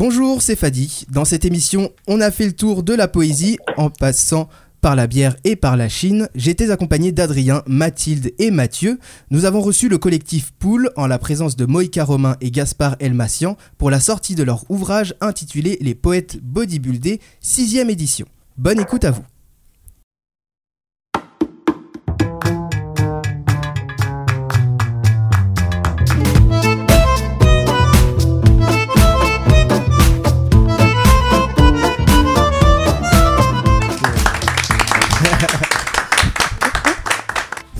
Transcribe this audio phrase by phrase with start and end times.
[0.00, 1.04] Bonjour, c'est Fadi.
[1.10, 4.48] Dans cette émission, on a fait le tour de la poésie en passant
[4.80, 6.30] par la bière et par la Chine.
[6.34, 8.98] J'étais accompagné d'Adrien, Mathilde et Mathieu.
[9.30, 13.58] Nous avons reçu le collectif Poule en la présence de Moïka Romain et Gaspard Elmassian
[13.76, 18.24] pour la sortie de leur ouvrage intitulé Les poètes bodybuildés, 6ème édition.
[18.56, 19.24] Bonne écoute à vous.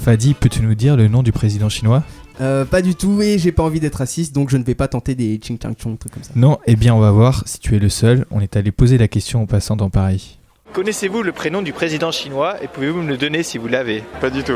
[0.03, 2.03] Fadi, peux-tu nous dire le nom du président chinois?
[2.41, 4.89] Euh, pas du tout, et j'ai pas envie d'être raciste, donc je ne vais pas
[4.89, 6.31] tenter des ching chang chong, trucs comme ça.
[6.37, 8.25] Non, eh bien on va voir si tu es le seul.
[8.31, 10.39] On est allé poser la question aux passants dans Paris.
[10.73, 14.03] Connaissez-vous le prénom du président chinois et pouvez-vous me le donner si vous l'avez?
[14.23, 14.53] Pas du tout.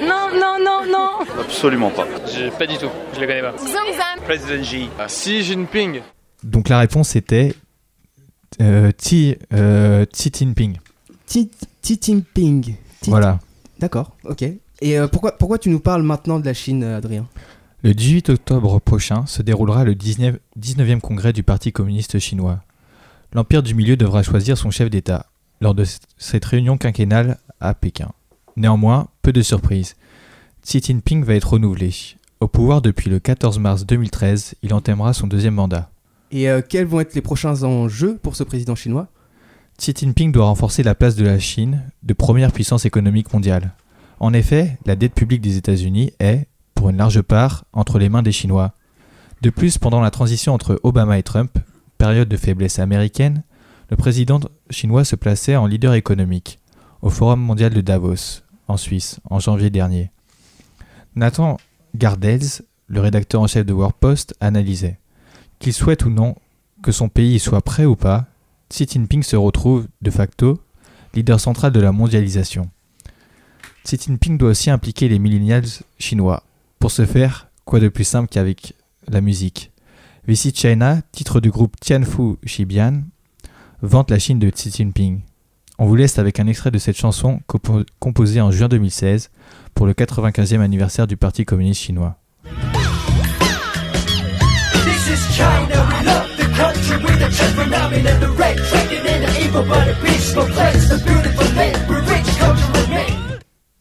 [0.00, 1.10] Non, non, non, non.
[1.40, 2.06] Absolument pas.
[2.32, 3.54] Je, Pas du tout, je le connais pas.
[3.58, 4.24] Zongzan.
[4.24, 4.88] Président Xi.
[4.98, 6.00] Ah, Xi Jinping.
[6.44, 7.54] Donc la réponse était
[8.62, 10.78] euh, Xi, euh, Xi Jinping.
[11.26, 11.50] Ti
[11.82, 12.74] Ti Jinping.
[13.02, 13.38] Ti- Voilà.
[13.80, 14.44] D'accord, ok.
[14.80, 17.26] Et euh, pourquoi, pourquoi tu nous parles maintenant de la Chine, euh, Adrien?
[17.82, 22.60] Le 18 octobre prochain se déroulera le 19, 19e congrès du Parti communiste chinois.
[23.32, 25.26] L'Empire du Milieu devra choisir son chef d'État
[25.60, 25.84] lors de
[26.16, 28.10] cette réunion quinquennale à Pékin.
[28.56, 29.96] Néanmoins, peu de surprises.
[30.64, 31.94] Xi Jinping va être renouvelé.
[32.40, 35.90] Au pouvoir depuis le 14 mars 2013, il entamera son deuxième mandat.
[36.30, 39.08] Et euh, quels vont être les prochains enjeux pour ce président chinois?
[39.78, 43.72] Xi Jinping doit renforcer la place de la Chine de première puissance économique mondiale.
[44.20, 48.22] En effet, la dette publique des États-Unis est, pour une large part, entre les mains
[48.22, 48.72] des Chinois.
[49.42, 51.58] De plus, pendant la transition entre Obama et Trump,
[51.98, 53.42] période de faiblesse américaine,
[53.90, 56.58] le président chinois se plaçait en leader économique
[57.00, 60.10] au Forum mondial de Davos, en Suisse, en janvier dernier.
[61.14, 61.58] Nathan
[61.94, 64.98] Gardels, le rédacteur en chef de Worldpost, analysait
[65.58, 66.34] qu'il souhaite ou non
[66.82, 68.26] que son pays soit prêt ou pas,
[68.68, 70.60] Xi Jinping se retrouve, de facto,
[71.14, 72.68] leader central de la mondialisation.
[73.88, 75.64] Xi Jinping doit aussi impliquer les millennials
[75.98, 76.42] chinois.
[76.78, 78.74] Pour ce faire, quoi de plus simple qu'avec
[79.10, 79.70] la musique?
[80.26, 83.00] Visit China, titre du groupe Tianfu Shibian,
[83.80, 85.20] vante la Chine de Xi Jinping.
[85.78, 89.30] On vous laisse avec un extrait de cette chanson compo- composée en juin 2016
[89.72, 92.18] pour le 95e anniversaire du Parti communiste chinois.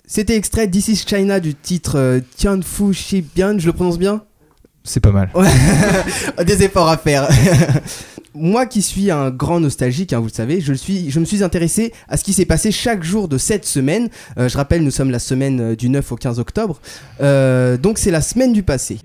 [0.10, 4.24] C'était extrait This is China du titre euh, Tianfu Shibian, je le prononce bien?
[4.86, 5.30] C'est pas mal.
[6.46, 7.28] Des efforts à faire.
[8.34, 11.26] Moi qui suis un grand nostalgique, hein, vous le savez, je, le suis, je me
[11.26, 14.08] suis intéressé à ce qui s'est passé chaque jour de cette semaine.
[14.38, 16.80] Euh, je rappelle, nous sommes la semaine euh, du 9 au 15 octobre.
[17.20, 19.00] Euh, donc c'est la semaine du passé.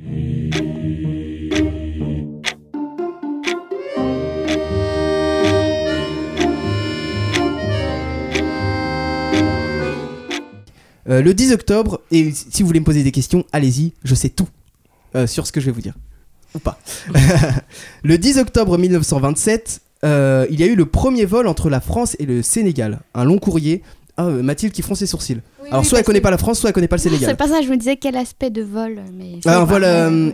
[11.09, 14.29] Euh, le 10 octobre, et si vous voulez me poser des questions, allez-y, je sais
[14.29, 14.49] tout
[15.17, 15.95] euh, sur ce que je vais vous dire.
[16.55, 16.79] Ou pas.
[18.05, 22.17] le 10 octobre 1927, euh, il y a eu le premier vol entre la France
[22.19, 23.01] et le Sénégal.
[23.15, 23.83] Un long courrier.
[24.19, 25.41] Ah, Mathilde qui fronce les sourcils.
[25.63, 27.01] Oui, Alors, oui, soit elle connaît que- pas la France, soit elle connaît pas le
[27.03, 27.37] Non, C'est Sénégal.
[27.37, 29.39] pas ça, je me disais quel aspect de vol, mais.
[29.47, 29.73] Ah, un pas.
[29.73, 29.85] vol.
[29.85, 30.31] euh,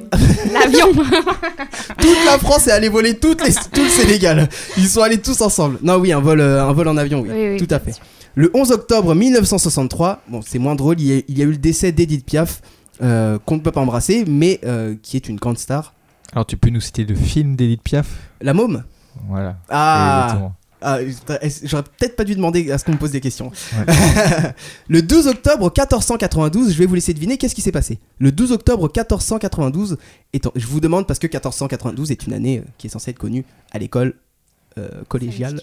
[0.52, 0.88] L'avion
[2.00, 4.48] toute la France est allée voler toutes les- tout le Sénégal.
[4.76, 5.78] Ils sont allés tous ensemble.
[5.82, 7.28] Non, oui, un vol, euh, un vol en avion, oui.
[7.32, 7.92] Oui, oui, tout à fait.
[8.34, 11.50] Le 11 octobre 1963, bon, c'est moins drôle, il y, a, il y a eu
[11.53, 12.62] le décès d'Edith Piaf,
[13.03, 15.94] euh, qu'on ne peut pas embrasser, mais euh, qui est une grande star.
[16.33, 18.06] Alors tu peux nous citer le film d'Edith Piaf?
[18.41, 18.84] La môme?
[19.28, 19.56] Voilà.
[19.69, 20.53] Ah.
[20.81, 20.99] Ah,
[21.65, 23.50] J'aurais peut-être pas dû demander à ce qu'on me pose des questions.
[24.89, 27.99] le 12 octobre 1492, je vais vous laisser deviner qu'est-ce qui s'est passé?
[28.19, 29.97] Le 12 octobre 1492,
[30.33, 33.19] étant, je vous demande parce que 1492 est une année euh, qui est censée être
[33.19, 34.15] connue à l'école
[34.76, 35.60] euh, collégiale.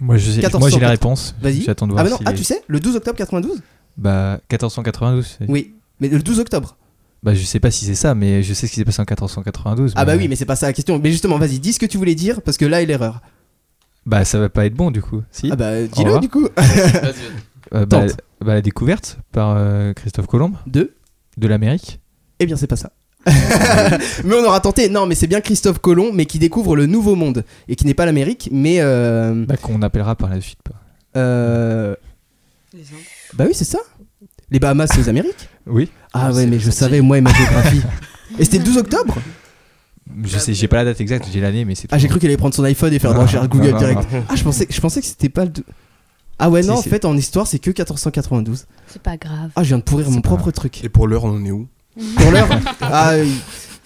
[0.00, 0.58] Moi je sais- 1480.
[0.58, 1.34] moi, j'ai la réponse.
[1.40, 1.62] Vas-y.
[1.62, 3.60] J'attends de voir Ah, bah non, si ah, les- tu sais, le 12 octobre 92
[3.96, 5.26] Bah 1492.
[5.38, 6.76] c'est- Oui, mais le 12 octobre.
[7.22, 9.04] Bah je sais pas si c'est ça, mais je sais ce qui s'est passé en
[9.04, 9.92] 1492.
[9.96, 10.98] Ah bah oui, mais c'est pas ça la question.
[10.98, 13.20] Mais justement, vas-y, dis ce que tu voulais dire parce que là est l'erreur.
[14.06, 15.22] Bah ça va pas être bon du coup.
[15.30, 15.50] Si.
[15.52, 16.48] Ah bah dis-le du coup.
[17.72, 18.16] Euh, bah, Tente.
[18.40, 20.94] bah, la découverte par euh, Christophe Colomb De
[21.36, 22.00] de l'Amérique.
[22.40, 22.90] Eh bien, c'est pas ça.
[24.24, 24.88] mais on aura tenté.
[24.88, 27.94] Non, mais c'est bien Christophe Colomb, mais qui découvre le nouveau monde et qui n'est
[27.94, 30.58] pas l'Amérique, mais euh, Bah qu'on appellera par la suite.
[30.62, 30.74] Pas.
[31.18, 31.94] euh,
[33.34, 33.78] Bah oui, c'est ça.
[34.50, 35.48] Les Bahamas, c'est aux Amériques.
[35.66, 35.88] Oui.
[36.14, 37.82] Ah ouais, mais je savais moi et ma géographie.
[38.38, 39.14] Et c'était le 12 octobre?
[40.24, 41.86] Je sais, j'ai pas la date exacte, j'ai l'année, mais c'est.
[41.92, 44.00] Ah, j'ai cru qu'elle allait prendre son iPhone et faire une recherche Google direct.
[44.12, 44.16] ah.
[44.30, 45.52] Ah, je pensais, je pensais que c'était pas le.
[46.40, 48.66] Ah ouais, non, en fait, en histoire, c'est que 1492.
[48.88, 49.50] C'est pas grave.
[49.54, 50.82] Ah, je viens de pourrir mon propre truc.
[50.82, 51.68] Et pour l'heure, on en est où?
[52.16, 52.48] Pour l'heure
[52.80, 53.32] Ah, oui.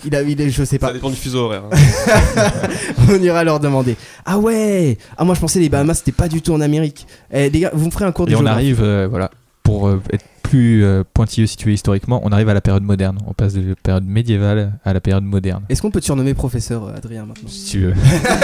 [0.07, 0.89] Il a, il est- je sais pas.
[0.89, 1.63] Ça dépend du fuseau horaire.
[1.73, 2.51] hein.
[3.09, 3.97] On ira leur demander.
[4.27, 7.07] Ah ouais Ah moi je pensais les Bahamas c'était pas du tout en Amérique.
[7.33, 8.57] Eh, les gars, vous me ferez un cours de Et on géographie.
[8.59, 9.31] arrive, euh, voilà,
[9.63, 13.19] pour euh, être plus euh, pointilleux situé historiquement, on arrive à la période moderne.
[13.27, 15.65] On passe de la période médiévale à la période moderne.
[15.71, 17.95] Est-ce qu'on peut te surnommer professeur Adrien maintenant Si tu veux.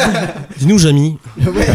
[0.58, 1.18] Dis-nous, Jamy.
[1.38, 1.66] Ouais.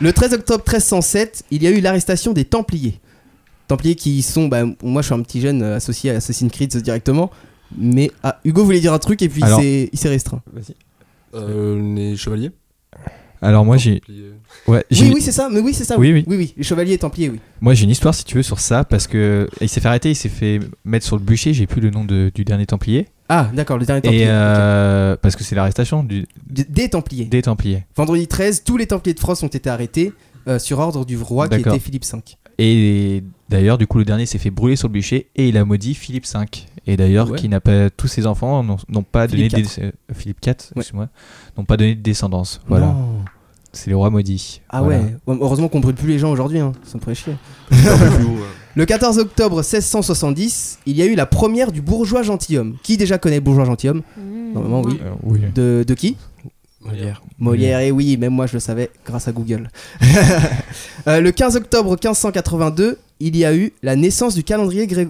[0.00, 3.00] Le 13 octobre 1307, il y a eu l'arrestation des Templiers.
[3.68, 6.76] Templiers qui sont, bah, moi je suis un petit jeune euh, associé à Assassin's Creed
[6.76, 7.30] directement,
[7.78, 10.42] mais ah, Hugo voulait dire un truc et puis il Alors- s'est- il s'est restreint.
[11.34, 12.50] Euh, les chevaliers
[13.42, 14.00] Alors moi j'ai,
[14.68, 15.98] ouais, Oui, oui, c'est ça, mais oui, c'est ça.
[15.98, 16.24] Oui, oui.
[16.26, 17.40] oui, oui, les chevaliers Templiers, oui.
[17.60, 20.10] moi j'ai une histoire si tu veux sur ça parce que il s'est fait arrêter,
[20.10, 21.52] il s'est fait mettre sur le bûcher.
[21.52, 23.08] J'ai plus le nom de- du dernier Templier.
[23.28, 24.22] Ah, d'accord, le dernier Templier.
[24.24, 27.24] Et euh, parce que c'est l'arrestation du, Des Templiers.
[27.24, 27.84] des Templiers.
[27.96, 30.12] Vendredi 13, tous les Templiers de France ont été arrêtés
[30.46, 32.18] euh, sur ordre du roi qui était Philippe V.
[32.58, 35.64] Et d'ailleurs, du coup, le dernier s'est fait brûler sur le bûcher et il a
[35.64, 36.40] maudit Philippe V.
[36.86, 37.38] Et d'ailleurs, Ouais.
[37.38, 39.76] qui n'a pas tous ses enfants n'ont pas Philippe donné IV.
[39.80, 40.56] de, euh, Philippe IV, Ouais.
[40.76, 41.08] excuse-moi,
[41.56, 42.60] n'ont pas donné de descendance.
[42.68, 43.24] Voilà, Non.
[43.72, 44.60] c'est les rois maudits.
[44.68, 45.00] Ah Voilà.
[45.00, 46.72] ouais, heureusement qu'on brûle plus les gens aujourd'hui, hein.
[46.84, 47.34] ça me ferait chier.
[47.70, 48.50] Ouais.
[48.76, 52.76] Le 14 octobre 1670, il y a eu la première du bourgeois gentilhomme.
[52.82, 54.02] Qui déjà connaît le bourgeois gentilhomme?
[54.16, 54.52] Mmh.
[54.52, 54.98] Normalement, oui.
[55.00, 55.40] Euh, oui.
[55.54, 56.16] De, de qui?
[56.84, 57.22] Molière.
[57.38, 59.68] Molière, et oui, même moi je le savais grâce à Google.
[61.06, 65.08] Euh, le 15 octobre 1582, il y a eu la naissance du calendrier gré-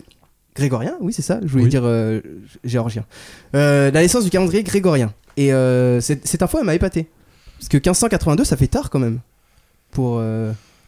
[0.57, 1.71] grégorien, oui c'est ça, je voulais Oui.
[1.71, 2.21] dire euh,
[2.65, 3.05] géorgien.
[3.55, 5.13] Euh, la naissance du calendrier grégorien.
[5.37, 5.51] Et
[6.01, 7.07] c'est- cette info elle m'a épaté.
[7.59, 9.21] Parce que 1582 ça fait tard quand même.
[9.93, 10.21] Pour...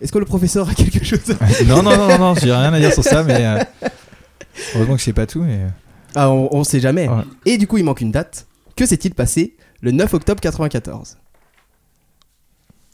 [0.01, 1.65] Est-ce que le professeur a quelque chose à...
[1.65, 3.45] non, non, non, non, non, j'ai rien à dire sur ça, mais
[4.75, 5.43] heureusement que je sais pas tout.
[5.43, 5.61] Mais
[6.17, 7.09] Ah on, on sait jamais.
[7.09, 7.23] Ouais.
[7.45, 8.47] Et du coup il manque une date.
[8.75, 9.55] Que s'est-il passé
[9.87, 11.17] le 9 octobre 94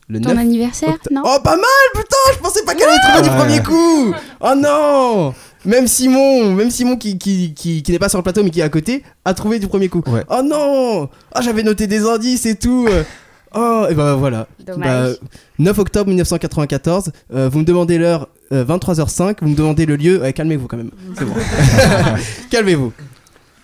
[0.09, 2.99] Le Ton 9 anniversaire, octo- non Oh, pas mal, putain, je pensais pas qu'elle allait
[3.01, 4.15] trouver du premier coup.
[4.41, 5.33] Oh non
[5.65, 8.61] Même Simon, même Simon qui, qui, qui, qui n'est pas sur le plateau mais qui
[8.61, 10.03] est à côté, a trouvé du premier coup.
[10.07, 10.23] Ouais.
[10.29, 12.87] Oh non Ah, j'avais noté des indices et tout.
[13.55, 14.47] Oh, et ben voilà.
[14.67, 15.19] Dommage.
[15.21, 15.29] Bah,
[15.59, 20.23] 9 octobre 1994, euh, vous me demandez l'heure euh, 23h05, vous me demandez le lieu,
[20.23, 21.35] Ouais, calmez-vous quand même, c'est bon.
[22.51, 22.95] calmez-vous.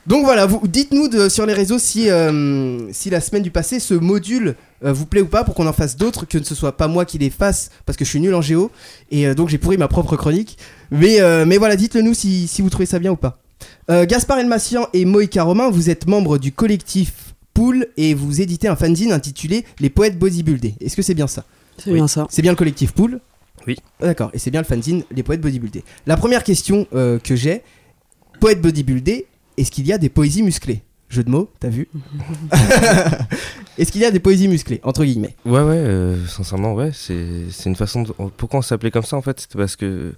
[0.08, 3.78] Donc voilà, vous dites-nous de- sur les réseaux si, euh, si la semaine du passé,
[3.78, 6.76] ce module euh, vous plaît ou pas pour qu'on en fasse d'autres, que ce soit
[6.76, 8.70] pas moi qui les fasse parce que je suis nul en géo
[9.10, 10.56] et euh, donc j'ai pourri ma propre chronique.
[10.90, 13.38] Mais, euh, mais voilà, dites-le nous si, si vous trouvez ça bien ou pas.
[13.90, 17.12] Euh, Gaspard Elmassian et Moïka Romain, vous êtes membres du collectif
[17.52, 20.74] Pool et vous éditez un fanzine intitulé Les Poètes Bodybuildés.
[20.80, 21.44] Est-ce que c'est bien ça?
[21.76, 22.26] C'est bien ça.
[22.30, 23.20] c'est bien le collectif Pool
[23.66, 23.76] Oui.
[24.00, 25.82] Ah, D'accord, et c'est bien le fanzine Les Poètes Bodybuildés.
[26.06, 27.62] La première question euh, que j'ai,
[28.40, 29.26] Poète Bodybuildé,
[29.60, 31.88] est-ce qu'il y a des poésies musclées Jeu de mots, t'as vu
[33.78, 35.34] Est-ce qu'il y a des poésies musclées Entre guillemets.
[35.46, 36.90] Ouais, ouais, euh, sincèrement, ouais.
[36.92, 38.02] C'est c'est une façon.
[38.02, 38.12] De...
[38.36, 39.40] Pourquoi on s'appelait comme ça en fait?
[39.40, 40.14] C'était parce que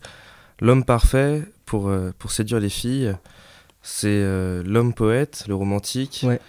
[0.60, 3.14] l'homme parfait pour, euh, pour séduire les filles,
[3.82, 6.40] c'est euh, l'homme poète, le romantique, Ouais.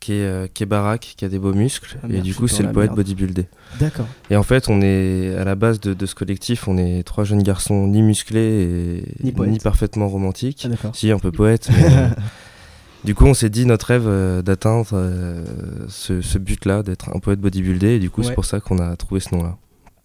[0.00, 1.98] Qui, est, euh, qui est baraque, qui a des beaux muscles.
[2.02, 2.96] Ah, et du coup, c'est le poète merde.
[2.96, 3.46] bodybuildé.
[3.80, 4.06] D'accord.
[4.30, 7.24] Et en fait, on est à la base de, de ce collectif, on est trois
[7.24, 10.66] jeunes garçons ni musclés et Ni parfaitement romantiques.
[10.84, 10.90] Ah.
[10.94, 11.68] Si, un peu poète.
[11.70, 12.08] mais, euh,
[13.04, 15.44] du coup, on s'est dit notre rêve euh, d'atteindre euh,
[15.88, 17.96] ce, ce but-là, d'être un poète bodybuildé.
[17.96, 18.28] Et du coup, Ouais.
[18.28, 19.56] c'est pour ça qu'on a trouvé ce nom-là.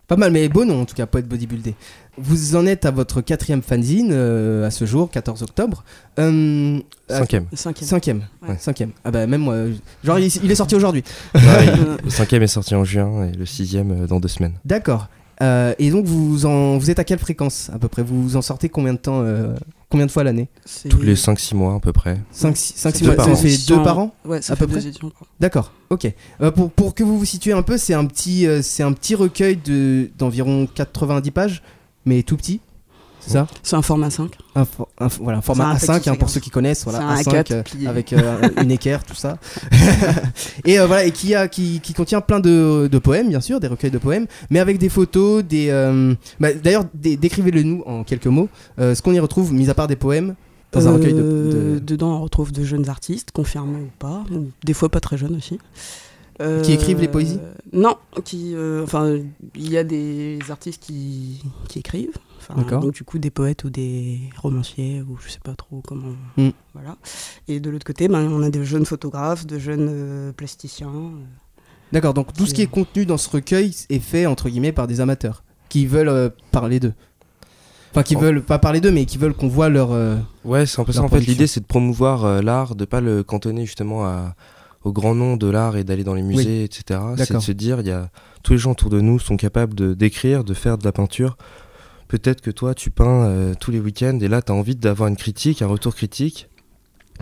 [0.07, 1.75] Pas mal, mais beau nom en tout cas, Poète Bodybuildé.
[2.17, 5.83] Vous en êtes à votre quatrième fanzine euh, à ce jour, 14 octobre.
[6.19, 6.79] Euh,
[7.09, 7.45] à- Cinquième.
[7.53, 7.88] Cinquième.
[7.89, 8.21] Cinquième.
[8.47, 8.57] Ouais.
[8.59, 8.91] Cinquième.
[9.03, 9.73] Ah bah même moi, euh,
[10.03, 11.03] genre il, il est sorti aujourd'hui.
[11.33, 14.53] Ouais, il- le cinquième est sorti en juin et le sixième euh, dans deux semaines.
[14.65, 15.07] D'accord.
[15.41, 18.03] Euh, et donc vous en, vous êtes à quelle fréquence à peu près?
[18.03, 19.55] Vous en sortez combien de temps euh,
[19.93, 20.50] Combien de fois l'année
[20.89, 22.19] Tous les 5-6 mois à peu près.
[22.31, 23.35] 5 6 deux mois, par ça an.
[23.35, 25.12] fait deux par an Ouais, ça à peu fait près deux éditions.
[25.12, 25.27] quoi.
[25.39, 26.12] D'accord, ok.
[26.41, 28.91] Euh, pour, pour que vous vous situez un peu, c'est un petit, euh, c'est un
[28.93, 31.62] petit recueil de, d'environ 90 pages,
[32.07, 32.59] mais tout petit,
[33.25, 34.32] c'est ça C'est un format 5.
[34.56, 36.34] un, for- un f- voilà, un format C'est un A5 petit hein, pour séquence.
[36.34, 37.53] ceux qui connaissent, voilà, C'est un A5 A4
[37.86, 39.38] euh, avec euh, une équerre, tout ça.
[40.65, 43.60] et euh, voilà, et qui, a, qui, qui contient plein de, de poèmes, bien sûr,
[43.60, 45.70] des recueils de poèmes, mais avec des photos, des.
[46.39, 48.50] bah, D'ailleurs, dé- décrivez-le nous en quelques mots.
[48.77, 50.36] Ce qu'on y retrouve, mis à part des poèmes,
[50.72, 51.22] dans un recueil de.
[51.22, 55.18] De- Dedans, on retrouve de jeunes artistes, confirmés ou pas, ou des fois pas très
[55.18, 55.60] jeunes aussi.
[56.42, 57.39] Euh, Qui écrivent les poésies
[57.74, 59.18] Non, qui, euh, enfin,
[59.56, 62.18] il y a des artistes qui, qui écrivent.
[62.50, 62.79] Enfin.
[62.79, 66.13] Donc du coup, des poètes ou des romanciers ou je sais pas trop comment.
[66.38, 66.50] Mm.
[66.73, 66.97] Voilà.
[67.47, 70.91] Et de l'autre côté, ben, on a des jeunes photographes, de jeunes euh, plasticiens.
[71.91, 74.88] D'accord, donc tout ce qui est contenu dans ce recueil est fait entre guillemets par
[74.88, 76.93] des amateurs qui veulent euh, parler d'eux.
[77.91, 78.19] Enfin, qui Oh.
[78.19, 79.91] veulent pas parler d'eux, mais qui veulent qu'on voit leur.
[79.91, 81.03] euh, Ouais, c'est un peu ça.
[81.03, 84.35] En fait, l'idée, c'est de promouvoir euh, l'art, de pas le cantonner justement à,
[84.83, 87.00] au grand nom de l'art et d'aller dans les musées, etc.
[87.17, 88.09] C'est de se dire, il y a
[88.41, 91.38] tous les gens autour de nous sont capables de d'écrire, de faire de la peinture.
[92.13, 95.10] Peut-être que toi, tu peins euh, tous les week-ends et là, tu as envie d'avoir
[95.10, 96.48] une critique, un retour critique.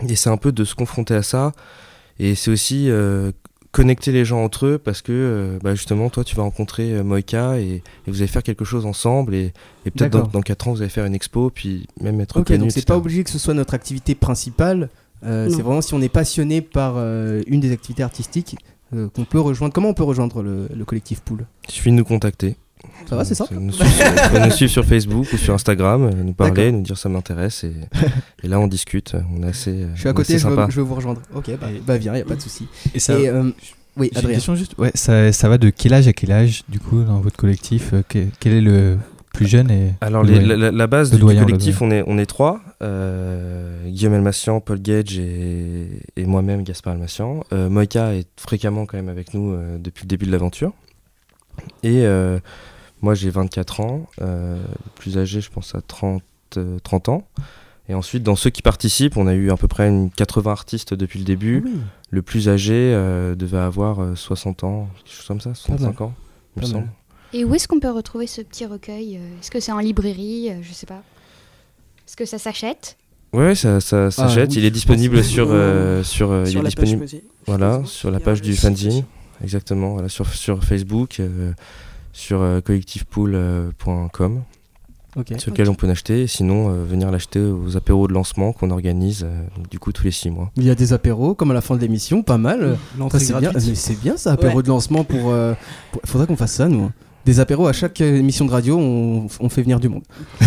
[0.06, 1.52] Et c'est un peu de se confronter à ça
[2.18, 3.32] Et c'est aussi euh,
[3.70, 7.02] connecter les gens entre eux parce que euh, bah, justement, toi, tu vas rencontrer euh,
[7.04, 9.34] Moïka et, et vous allez faire quelque chose ensemble.
[9.34, 9.54] Et,
[9.86, 12.52] et peut-être dans, dans 4 ans, vous allez faire une expo, puis même être Ok,
[12.52, 14.90] donc c'est pas obligé que ce soit notre activité principale.
[15.24, 18.56] euh, c'est vraiment si on est passionné par euh, une des activités artistiques
[18.94, 19.72] euh, qu'on peut rejoindre.
[19.72, 22.56] Comment on peut rejoindre le, le collectif Pool Il suffit de nous contacter.
[23.08, 23.54] Ça va, c'est simple.
[23.54, 26.96] Nous suivre sur, nous suivre sur Facebook ou sur Instagram, euh, nous parler, nous dire
[26.98, 27.64] ça m'intéresse.
[27.64, 27.72] Et,
[28.42, 29.14] et là, on discute.
[29.36, 30.66] On est assez, euh, Je suis à on est côté, je veux, sympa.
[30.70, 31.20] je veux vous rejoindre.
[31.34, 32.66] Ok, bah, bah viens, y a pas de souci.
[32.94, 33.50] Et ça, Et euh,
[33.96, 34.34] oui, j'ai une Adrien.
[34.34, 34.74] question juste.
[34.78, 37.92] Ouais, ça, ça va de quel âge à quel âge, du coup, dans votre collectif
[37.92, 38.96] euh, que- Quel est le
[39.34, 41.90] plus jeune et Alors, le les- doyen la, base Le du doyen, le collectif, on
[41.90, 47.42] est, on est trois euh, Guillaume Elmassian, Paul Gage et, et moi-même, Gaspard Elmassian.
[47.52, 50.72] Euh, Moïka est fréquemment quand même avec nous euh, depuis le début de l'aventure.
[51.82, 52.38] Et euh,
[53.02, 54.06] moi, j'ai 24 ans.
[54.20, 56.22] euh, le plus âgé, je pense, à 30,
[56.56, 57.26] euh, 30 ans.
[57.88, 60.94] Et ensuite, dans ceux qui participent, on a eu à peu près une 80 artistes
[60.94, 61.62] depuis le début.
[61.66, 61.72] Oui.
[62.10, 66.14] Le plus âgé euh, devait avoir euh, 60 ans, quelque chose comme ça, 65 ans,
[66.56, 66.88] il me semble.
[67.34, 70.50] Et où est-ce qu'on peut retrouver ce petit recueil euh, Est-ce que c'est en librairie
[70.50, 71.02] euh, Je sais pas.
[72.06, 72.96] Est-ce que ça s'achète?
[73.32, 74.50] Ouais, ça, ça s'achète.
[74.50, 77.24] oui, il est disponible sur, euh, sur, euh, il Sur est la disponible, page posée.
[77.46, 79.04] voilà, sur la page du fanzine, aussi.
[79.42, 81.52] exactement, voilà, sur, sur Facebook, euh,
[82.12, 84.42] sur euh, collectivepool.com,
[85.16, 85.34] Ok.
[85.38, 86.22] sur lequel on peut l'acheter.
[86.22, 89.92] Et Sinon, euh, venir l'acheter aux apéros de lancement qu'on organise, euh, donc, du coup
[89.92, 90.50] tous les six mois.
[90.56, 92.76] Il y a des apéros, comme à la fin de l'émission, pas mal.
[93.18, 93.52] C'est bien.
[93.74, 94.62] c'est bien ça, apéro Ouais.
[94.62, 95.30] de lancement pour.
[95.30, 95.54] euh,
[95.92, 96.84] pour- Faudrait qu'on fasse ça, nous.
[96.84, 96.92] hein.
[97.24, 100.02] Des apéros à chaque euh, émission de radio, on, on fait venir du monde.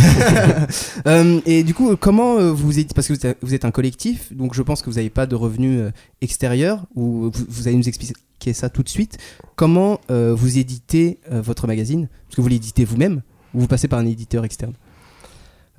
[1.08, 4.34] Euh, et du coup, euh, comment euh, vous êtes parce que vous êtes, un collectif,
[4.34, 5.92] donc je pense que vous n'avez pas de revenus euh,
[6.22, 8.14] extérieurs ou vous, vous allez nous expliquer
[8.54, 9.18] ça tout de suite.
[9.56, 12.08] Comment euh, vous éditez euh, votre magazine?
[12.28, 13.22] Parce que vous l'éditez vous-même
[13.54, 14.74] ou vous passez par un éditeur externe?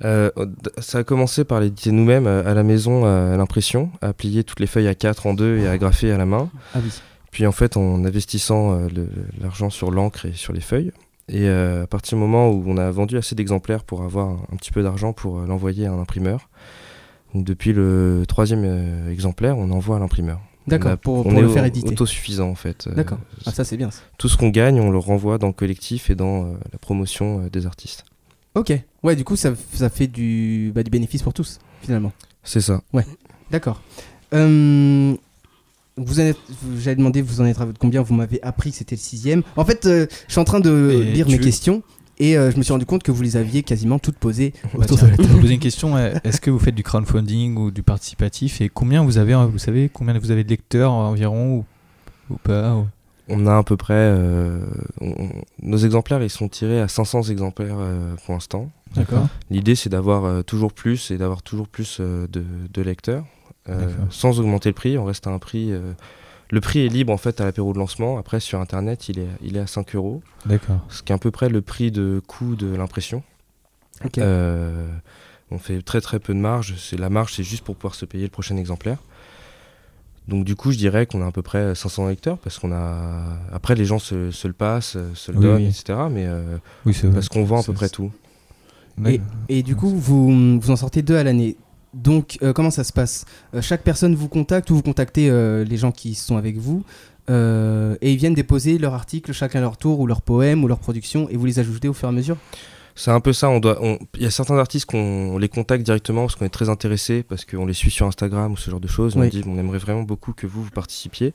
[0.03, 0.29] Euh,
[0.77, 4.67] ça a commencé par l'éditer nous-mêmes à la maison à l'impression, à plier toutes les
[4.67, 6.49] feuilles à 4 en deux et à grafer à la main.
[6.75, 6.91] Ah oui.
[7.31, 8.79] Puis en fait, en investissant
[9.41, 10.91] l'argent sur l'encre et sur les feuilles,
[11.29, 14.39] et euh, à partir du moment où on a vendu assez d'exemplaires pour avoir un,
[14.53, 16.49] un petit peu d'argent pour l'envoyer à un imprimeur,
[17.33, 20.39] donc depuis le troisième exemplaire, on envoie à l'imprimeur.
[20.67, 21.87] D'accord, On a- pour, on pour est le faire éditer.
[21.89, 22.87] autosuffisant en fait.
[22.87, 23.19] Euh, D'accord.
[23.45, 23.89] Ah, ça c'est bien.
[23.91, 24.01] ça.
[24.17, 27.41] Tout ce qu'on gagne, on le renvoie dans le collectif et dans euh, la promotion
[27.45, 28.03] euh, des artistes.
[28.55, 28.73] Ok.
[29.03, 32.11] Ouais, du coup, ça, ça fait du, bah, du bénéfice pour tous, finalement.
[32.43, 32.81] C'est ça.
[33.51, 33.81] D'accord.
[34.33, 35.13] Euh,
[35.95, 38.01] vous en êtes, vous- j'avais demandé, vous en êtes à votre combien?
[38.01, 39.43] Vous m'avez appris que c'était le sixième.
[39.55, 41.81] En fait, euh, je suis en train de Et lire mes veux- questions
[42.19, 44.83] et euh, je me suis rendu compte que vous les aviez quasiment toutes posées Bah,
[44.83, 45.95] autour tiens, de la je vais poser une question.
[45.97, 49.57] euh, Est-ce que vous faites du crowdfunding ou du participatif et combien vous avez, vous
[49.57, 51.65] savez, combien vous avez de lecteurs environ ou,
[52.33, 52.87] ou pas ou-
[53.29, 53.93] On a à peu près.
[53.95, 54.59] euh,
[55.01, 55.29] on-
[55.61, 58.69] nos exemplaires, ils sont tirés à 500 exemplaires euh, pour l'instant.
[58.95, 59.27] D'accord.
[59.51, 62.43] L'idée, c'est d'avoir euh, toujours plus et d'avoir toujours plus euh, de,
[62.73, 63.25] de lecteurs,
[63.69, 64.97] euh, sans augmenter le prix.
[64.97, 65.73] On reste à un prix.
[66.49, 68.17] Le prix est libre en fait à l'apéro de lancement.
[68.17, 70.79] Après, sur internet, il est, il est à 5 euros, D'accord.
[70.89, 73.23] ce qui est à peu près le prix de coût de l'impression.
[74.19, 74.87] Euh,
[75.51, 76.75] on fait très très peu de marge.
[76.77, 78.97] C'est la marge, c'est juste pour pouvoir se payer le prochain exemplaire.
[80.27, 83.37] Donc du coup, je dirais qu'on a à peu près 500 lecteurs parce qu'on a.
[83.51, 85.67] Après, les gens se, se le passent, se le Oui, donnent, oui.
[85.67, 85.99] etc.
[86.11, 88.11] Mais euh, Oui, parce qu'on vend à peu près tout.
[89.05, 91.55] Et, et du coup, vous, vous en sortez deux à l'année.
[91.97, 95.63] Donc, euh, comment ça se passe Euh, Chaque personne vous contacte ou vous contactez euh,
[95.63, 96.83] les gens qui sont avec vous
[97.29, 100.79] et ils viennent déposer leur article chacun à leur tour ou leur poème ou leur
[100.79, 102.37] production et vous les ajoutez au fur et à mesure
[102.95, 103.49] C'est un peu ça.
[103.49, 103.77] On doit.
[103.81, 104.97] on- Il y a certains artistes qu'on
[105.33, 108.53] on les contacte directement parce qu'on est très intéressé parce qu'on les suit sur Instagram
[108.53, 109.17] ou ce genre de choses.
[109.17, 109.29] On Oui.
[109.29, 111.33] dit on aimerait vraiment beaucoup que vous vous participiez.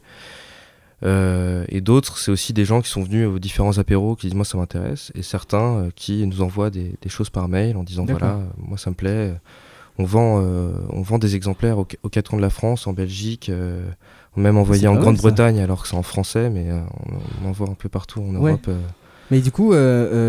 [1.04, 4.36] Euh, et d'autres, c'est aussi des gens qui sont venus aux différents apéros qui disent
[4.36, 7.82] moi ça m'intéresse et certains euh, qui nous envoient des, des choses par mail en
[7.82, 9.34] disant voilà moi ça me plaît.
[9.98, 12.92] On vend, euh, on vend des exemplaires aux, aux quatre coins de la France, en
[12.92, 13.84] Belgique, euh,
[14.36, 16.80] même envoyé en Grande-Bretagne alors que c'est en français, mais euh,
[17.42, 18.52] on, on envoie un peu partout en Ouais.
[18.52, 18.70] Europe.
[19.30, 19.72] Mais du coup,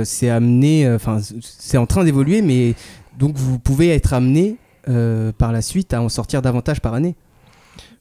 [0.05, 2.73] c'est amené, enfin, c'est en train d'évoluer, mais
[3.19, 4.55] donc vous pouvez être amené
[4.85, 7.15] par la suite à en sortir davantage par année.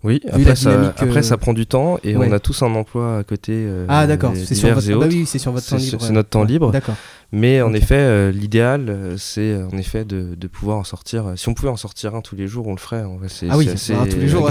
[0.04, 2.26] Oui, après, ça, euh, ça prend du temps et ouais.
[2.28, 3.52] on a tous un emploi à côté.
[3.54, 5.14] euh, ah d'accord, c'est sur votre, ah bah autres.
[5.14, 5.98] oui, c'est sur votre temps libre.
[6.02, 6.72] c'est notre temps libre.
[6.72, 6.96] D'accord.
[7.30, 11.32] Mais en effet, euh, l'idéal, c'est en effet de, de pouvoir en sortir.
[11.36, 13.04] Si on pouvait en sortir un tous les jours, on le ferait.
[13.04, 14.50] En vrai, c'est, Ah oui, assez tous les jours.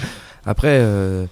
[0.44, 1.24] Après, euh,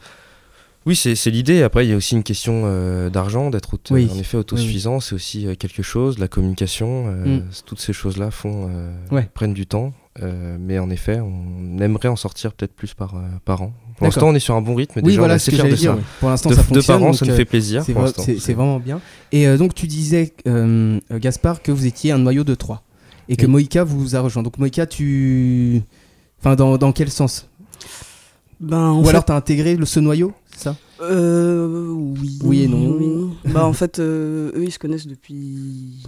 [0.87, 1.63] oui, c'est, l'idée.
[1.63, 4.09] Après, il y a aussi une question euh, d'argent, d'être Oui.
[4.11, 5.01] en effet autosuffisant.
[5.01, 6.19] C'est aussi quelque chose.
[6.19, 7.43] La communication, Mm.
[7.67, 8.71] toutes ces choses-là font
[9.11, 9.29] Ouais.
[9.35, 9.93] prennent du temps.
[10.23, 13.73] Euh, mais en effet, on aimerait en sortir peut-être plus par, euh, par an.
[13.97, 14.95] Pour l'instant, on est sur un bon rythme.
[15.01, 15.91] Oui, Déjà, on voilà est ce assez que fiers j'allais de dire.
[15.93, 15.97] ça.
[15.97, 16.03] ouais.
[16.21, 17.01] Pour l'instant, Deux, ça deux fonctionne.
[17.01, 17.83] par an, ça nous euh, fait plaisir.
[17.85, 18.23] C'est pour vra- l'instant.
[18.23, 19.01] c'est- c'est vraiment bien.
[19.33, 22.83] Et euh, donc tu disais, euh, euh, Gaspard, que vous étiez un noyau de 3
[23.29, 23.47] et que.
[23.47, 24.43] Moïka vous a rejoint.
[24.43, 25.83] Donc Moïka, tu...
[26.41, 27.49] Enfin, dans, dans quel sens?
[28.61, 30.77] Ben, en Ou fait- alors t'as intégré le, ce noyau, c'est ça?
[31.01, 32.39] Euh, oui.
[32.43, 32.97] Oui et non.
[32.99, 33.53] oui.
[33.53, 36.03] bah, en fait, euh, eux, ils se connaissent depuis.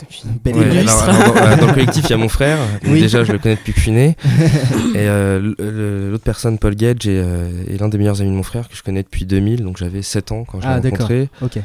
[0.00, 1.08] depuis Belle Ouais, illustre.
[1.08, 2.58] alors, alors, dans, dans le collectif, il y a mon frère.
[2.86, 3.00] Oui.
[3.00, 4.16] Déjà, je le connais depuis que je suis né.
[4.94, 8.36] et euh, le- l'autre personne, Paul Gage, est, euh, est l'un des meilleurs amis de
[8.36, 9.62] mon frère que je connais depuis 2000.
[9.62, 11.08] Donc j'avais 7 ans quand je Ah, l'ai d'accord.
[11.08, 11.28] rencontré.
[11.40, 11.58] Ok.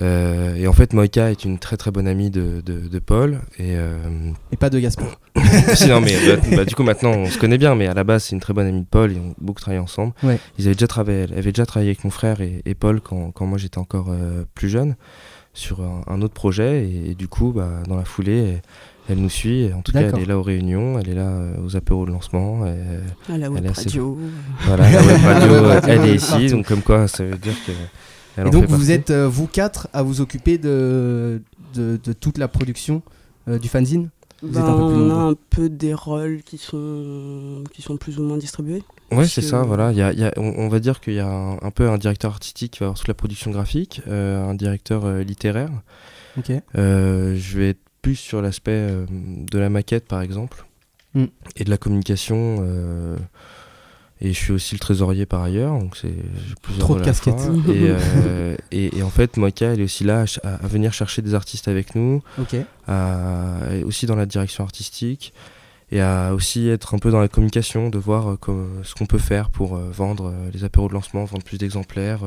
[0.00, 3.40] Euh, et en fait, Moïka est une très très bonne amie de, de, de Paul.
[3.58, 3.98] Et, euh,
[4.52, 5.18] Et pas de Gaspard.
[5.74, 7.74] si, non, mais bah, bah, du coup, maintenant, on se connaît bien.
[7.74, 9.12] Mais à la base, c'est une très bonne amie de Paul.
[9.12, 10.12] Ils ont beaucoup travaillé ensemble.
[10.22, 10.38] Ouais.
[10.58, 13.30] Ils avaient déjà travaillé, elle avait déjà travaillé avec mon frère et, et Paul quand,
[13.32, 14.94] quand moi j'étais encore euh, plus jeune
[15.52, 16.84] sur un, un autre projet.
[16.84, 18.62] Et, et du coup, bah, dans la foulée, elle,
[19.10, 19.72] elle nous suit.
[19.72, 22.12] En tout cas, elle est là aux réunions, elle est là euh, aux apéros de
[22.12, 22.66] lancement.
[22.66, 24.16] et- À la web elle est assez- radio.
[24.60, 25.52] Voilà, la web radio,
[25.88, 26.30] elle est ici.
[26.30, 26.48] partout.
[26.50, 27.72] Donc, comme quoi, ça veut dire que.
[28.38, 28.92] Elle Et en donc vous partie.
[28.92, 31.42] êtes, euh, vous quatre, à vous occuper de,
[31.74, 33.02] de, de toute la production
[33.48, 34.10] euh, du fanzine?
[34.42, 37.82] Vous Ben, êtes un peu plus on a un peu des rôles qui sont, qui
[37.82, 38.82] sont plus ou moins distribués.
[39.10, 39.90] Ouais, c'est que- ça, voilà.
[39.90, 41.70] Il y a, il y a- on, on va dire qu'il y a un, un
[41.72, 45.22] peu un directeur artistique qui va avoir toute la production graphique, euh, un directeur euh,
[45.24, 45.70] littéraire.
[46.38, 46.52] Ok.
[46.76, 50.64] Euh, je vais être plus sur l'aspect euh, de la maquette, par exemple,
[51.14, 51.24] Mm.
[51.56, 52.58] et de la communication.
[54.20, 56.08] Et je suis aussi le trésorier par ailleurs, donc c'est
[56.80, 57.34] Trop de casquettes.
[57.68, 61.34] Et, euh, et, et en fait, Moika, elle est aussi là à, venir chercher des
[61.34, 62.22] artistes avec nous,
[62.88, 65.32] à- aussi dans la direction artistique
[65.90, 68.36] et à aussi être un peu dans la communication, de voir euh,
[68.82, 72.20] ce qu'on peut faire pour euh, vendre les apéros de lancement, vendre plus d'exemplaires.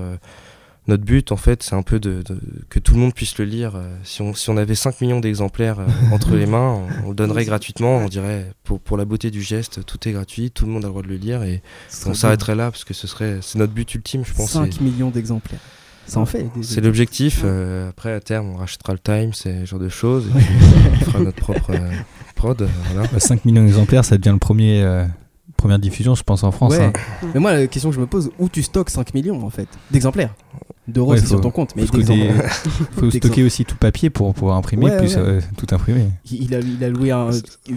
[0.88, 3.46] Notre but, en fait, c'est un peu de, de- que tout le monde puisse le
[3.46, 3.74] lire.
[3.76, 3.96] euh.
[4.04, 7.16] Si on, si on avait 5 millions d'exemplaires euh, entre les mains, on, on le
[7.16, 7.98] donnerait gratuitement.
[7.98, 10.88] On dirait, pour, pour la beauté du geste, tout est gratuit, tout le monde a
[10.88, 11.62] le droit de le lire et
[12.08, 14.52] on s'arrêterait là parce que ce serait, c'est notre but ultime, je pense.
[14.52, 15.60] 5 c'est- millions d'exemplaires.
[16.08, 16.48] Ça en fait.
[16.64, 17.42] c'est l'objectif.
[17.46, 20.28] euh, après, à terme, on rachètera le Time, ce genre de choses.
[20.36, 20.56] Et puis,
[21.00, 21.92] on fera notre propre euh,
[22.36, 22.68] prod.
[22.92, 23.08] voilà.
[23.14, 25.06] Bah, 5 millions d'exemplaires, ça devient le premier, euh,
[25.62, 26.74] première diffusion, je pense, en France.
[26.74, 26.84] Ouais.
[26.86, 26.94] hein.
[27.34, 29.68] Mais moi, la question que je me pose, où tu stockes 5 millions en fait
[29.92, 30.34] D'exemplaires
[30.88, 31.76] D'euros, Ouais, c'est sur ton compte.
[31.76, 32.52] Mais faut que des- d'exemplaires.
[32.98, 35.22] faut stocker aussi tout papier pour pouvoir imprimer, Ouais, plus ouais.
[35.22, 36.08] euh, tout imprimer.
[36.30, 37.30] Il il a, il a loué un,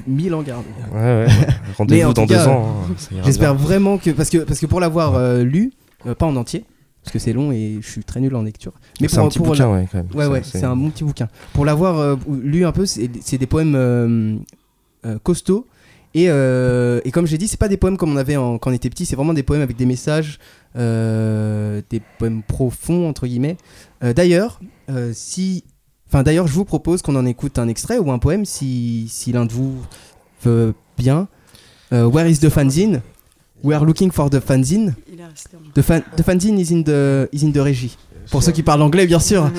[0.06, 0.62] 1000 hangars.
[0.92, 1.26] Ouais, ouais.
[1.28, 2.74] Mais Rendez-vous en dans deux cas, ans.
[2.90, 5.72] hein, J'espère vraiment que parce que parce que pour l'avoir euh, lu,
[6.06, 6.64] euh, pas en entier,
[7.04, 8.72] parce que c'est long et je suis très nul en lecture.
[8.98, 10.30] C'est pour, un petit pour bouquin, la- ouais, quand même.
[10.30, 11.28] Ouais, c'est- c'est un bon petit bouquin.
[11.52, 14.36] Pour l'avoir euh, lu un peu, c'est c'est des poèmes euh,
[15.04, 15.66] euh, costauds.
[16.14, 18.70] Et, euh, et comme j'ai dit, c'est pas des poèmes comme on avait en- quand
[18.70, 20.38] on était petit, c'est vraiment des poèmes avec des messages,
[20.76, 23.56] euh, des poèmes profonds entre guillemets.
[24.04, 25.64] Euh, d'ailleurs, euh, si,
[26.08, 29.32] enfin d'ailleurs, je vous propose qu'on en écoute un extrait ou un poème si, si
[29.32, 29.74] l'un de vous
[30.44, 31.26] veut bien.
[31.92, 33.02] Euh, Where is the fanzine?
[33.64, 34.94] We are looking for the fanzine.
[35.74, 37.96] The, fan, the fanzine is in the, is in the régie.
[38.30, 39.50] Pour ceux qui parlent anglais, bien sûr.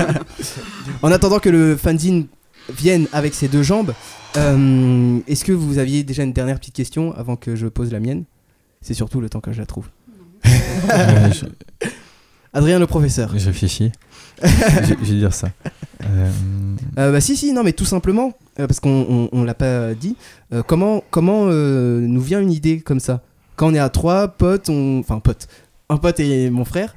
[1.02, 2.26] en attendant que le fanzine
[2.68, 3.94] vienne avec ses deux jambes,
[4.36, 8.00] euh, est-ce que vous aviez déjà une dernière petite question avant que je pose la
[8.00, 8.24] mienne?
[8.80, 9.86] C'est surtout le temps que je la trouve.
[10.46, 11.46] Euh, je,
[12.52, 13.36] Adrien le professeur.
[13.36, 13.92] je réfléchis.
[14.42, 14.48] je,
[15.02, 15.48] je vais dire ça.
[16.04, 16.30] Euh,
[16.98, 20.16] Euh, bah si si non mais tout simplement parce qu'on on, on l'a pas dit
[20.66, 23.22] comment comment nous vient une idée comme ça?
[23.56, 25.46] Quand on est à trois potes on enfin potes
[25.88, 26.94] un pote et mon frère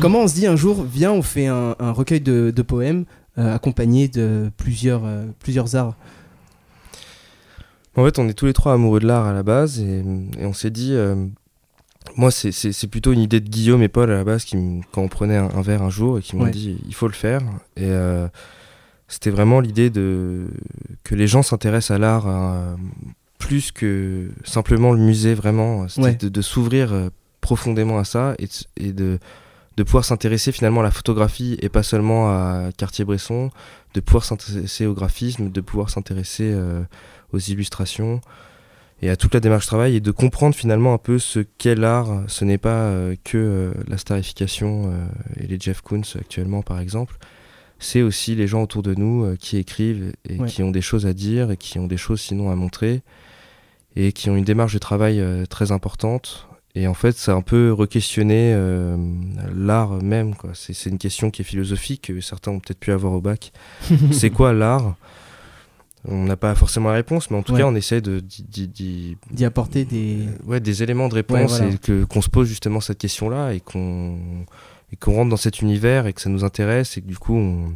[0.00, 3.04] comment on se dit un jour viens on fait un, un recueil de, de poèmes
[3.36, 5.94] accompagné de plusieurs euh, plusieurs arts
[7.96, 10.02] En fait, on est tous les trois amoureux de l'art à la base et,
[10.38, 10.90] et on s'est dit.
[10.94, 11.26] euh,
[12.16, 14.56] moi, c'est- plutôt une idée de Guillaume et Paul à la base qui,
[14.92, 16.50] quand on prenait un, un verre un jour et qui m'ont Ouais.
[16.50, 17.40] dit il faut le faire.
[17.76, 18.28] Et euh,
[19.08, 20.46] c'était vraiment l'idée de
[21.02, 22.74] que les gens s'intéressent à l'art euh,
[23.38, 25.88] plus que simplement le musée, vraiment.
[25.88, 26.14] C'était Ouais.
[26.14, 27.08] de, de s'ouvrir euh,
[27.40, 28.34] profondément à ça
[28.76, 29.18] et de,
[29.76, 33.50] de pouvoir s'intéresser finalement à la photographie et pas seulement à Cartier-Bresson,
[33.94, 36.82] de pouvoir s'intéresser au graphisme, de pouvoir s'intéresser euh,
[37.32, 38.20] aux illustrations
[39.02, 42.22] et à toute la démarche travail et de comprendre finalement un peu ce qu'est l'art.
[42.28, 44.92] Ce n'est pas euh, que euh, la starification
[45.40, 47.16] et les Jeff Koons actuellement par exemple.
[47.80, 50.48] C'est aussi les gens autour de nous qui écrivent et Ouais.
[50.48, 53.02] qui ont des choses à dire et qui ont des choses sinon à montrer
[53.96, 56.48] et qui ont une démarche de travail très importante.
[56.76, 58.96] Et en fait, c'est un peu re-questionner euh,
[59.54, 60.34] l'art même.
[60.54, 63.52] C'est une question qui est philosophique, que certains ont peut-être pu avoir au bac.
[64.12, 64.96] c'est quoi l'art?
[66.06, 67.60] On n'a pas forcément la réponse, mais en tout Ouais.
[67.60, 71.72] cas, on essaie de, d'y- apporter des ouais, des éléments de réponse Ouais, voilà.
[71.74, 74.18] et que, qu'on se pose justement cette question-là et qu'on,
[74.92, 77.36] et qu'on rentre dans cet univers et que ça nous intéresse et que du coup,
[77.36, 77.72] on-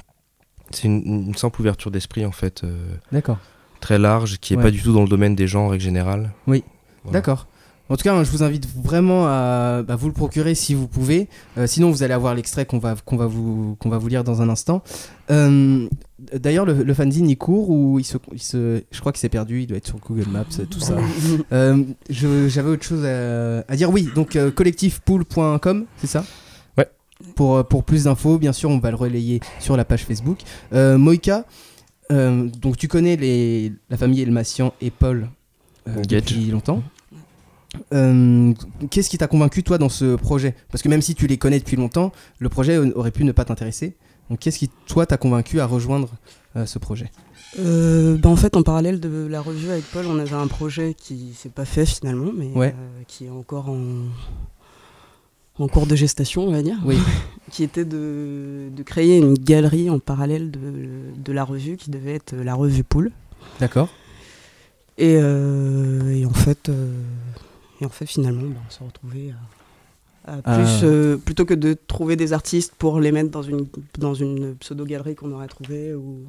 [0.72, 2.76] c'est une, une simple ouverture d'esprit en fait, euh,
[3.12, 3.38] d'accord
[3.80, 4.62] très large, qui est Ouais.
[4.64, 6.32] pas du tout dans le domaine des gens en règle générale.
[6.48, 6.64] Oui.
[7.04, 7.20] Voilà.
[7.20, 7.46] D'accord.
[7.90, 10.86] En tout cas, hein, je vous invite vraiment à bah, vous le procurer si vous
[10.88, 11.28] pouvez.
[11.56, 14.24] Euh, sinon, vous allez avoir l'extrait qu'on va, qu'on va, vous, qu'on va vous lire
[14.24, 14.82] dans un instant.
[15.30, 15.88] Euh,
[16.34, 19.28] D'ailleurs, le, le fanzine, il court ou il se, il se, je crois qu'il s'est
[19.28, 20.96] perdu, il doit être sur Google Maps, tout ça.
[21.52, 23.90] Euh, J'avais autre chose à, à dire.
[23.90, 26.24] Oui, donc euh, collectifpool.com, c'est ça?
[26.76, 26.88] Ouais.
[27.36, 30.38] Pour, euh, pour plus d'infos, bien sûr, on va le relayer sur la page Facebook.
[30.72, 31.44] Euh, Moïka,
[32.12, 35.28] euh, donc tu connais les, la famille Elmassian et Paul
[35.88, 36.82] euh, depuis longtemps.
[37.92, 38.52] Euh,
[38.90, 40.54] Qu'est-ce qui t'a convaincu toi dans ce projet?
[40.70, 43.44] Parce que même si tu les connais depuis longtemps, le projet aurait pu ne pas
[43.44, 43.96] t'intéresser.
[44.30, 46.08] Donc qu'est-ce qui toi t'a convaincu à rejoindre
[46.56, 47.10] euh, ce projet?
[47.58, 50.94] Euh, bah, en fait, en parallèle de la revue avec Paul, on avait un projet
[50.94, 52.74] qui s'est pas fait finalement, mais Ouais.
[53.06, 54.04] qui est encore en,
[55.58, 56.76] en cours de gestation, on va dire.
[56.84, 56.98] Oui.
[57.50, 60.60] qui était de, de créer une galerie en parallèle de,
[61.16, 63.12] de la revue, qui devait être la revue Pool.
[63.60, 63.88] D'accord.
[64.98, 66.92] Et, euh, et en fait, euh,
[67.80, 69.32] et en fait, finalement, bah, on s'est retrouvé
[70.24, 70.54] à, à Ah.
[70.58, 73.66] plus, euh, plutôt que de trouver des artistes pour les mettre dans une
[73.98, 76.24] dans une pseudo galerie qu'on aurait trouvée ou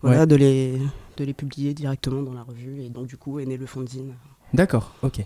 [0.00, 0.26] voilà, Ouais.
[0.26, 0.78] de les
[1.18, 2.80] de les publier directement dans la revue.
[2.82, 4.14] Et donc du coup est né le fanzine.
[4.54, 5.24] D'accord, ok.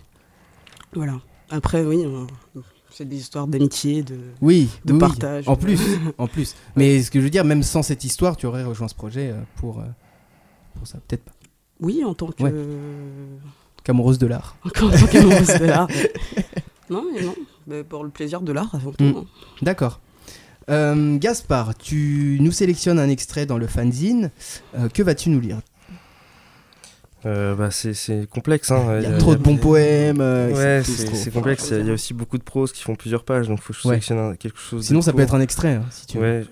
[0.93, 1.19] Voilà.
[1.49, 2.03] Après, oui,
[2.89, 5.47] c'est des histoires d'amitié, de Oui, de oui, partage.
[5.47, 5.79] En plus,
[6.17, 6.55] en plus.
[6.75, 9.29] Mais ce que je veux dire, même sans cette histoire, tu aurais rejoint ce projet
[9.31, 9.83] euh, pour, euh,
[10.75, 11.31] pour ça, peut-être pas.
[11.79, 12.53] Oui, en tant que Ouais.
[13.87, 14.57] Qu'amoureuse de l'art.
[14.65, 15.87] en tant qu'amoureuse de l'art.
[16.89, 17.35] Non, mais non,
[17.67, 19.03] mais pour le plaisir de l'art avant tout.
[19.03, 19.15] Mm.
[19.17, 19.25] hein.
[19.61, 19.99] D'accord.
[20.69, 24.31] Euh, Gaspard, tu nous sélectionnes un extrait dans le fanzine.
[24.77, 25.59] Euh, que vas-tu nous lire?
[27.25, 28.71] Euh, bah, c'est- c'est complexe.
[28.71, 28.99] Hein.
[29.01, 30.21] Il y a trop de bons poèmes.
[30.21, 31.69] euh, Ouais, c'est- complexe.
[31.77, 33.79] Il y a aussi beaucoup de prose qui font plusieurs pages, donc il faut que
[33.79, 33.93] je Ouais.
[33.95, 34.85] sélectionne un- quelque chose.
[34.85, 36.23] Sinon, ça peut être un extrait, hein, si tu veux.
[36.23, 36.45] Ouais.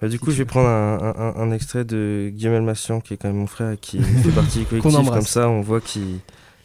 [0.00, 0.46] Bah, du Si coup, tu je vais veux.
[0.48, 3.70] prendre un, un- un- un extrait de Guillaume Elmassian, qui est quand même mon frère
[3.70, 5.08] et qui fait partie du collectif.
[5.08, 6.18] Comme ça, on voit qui,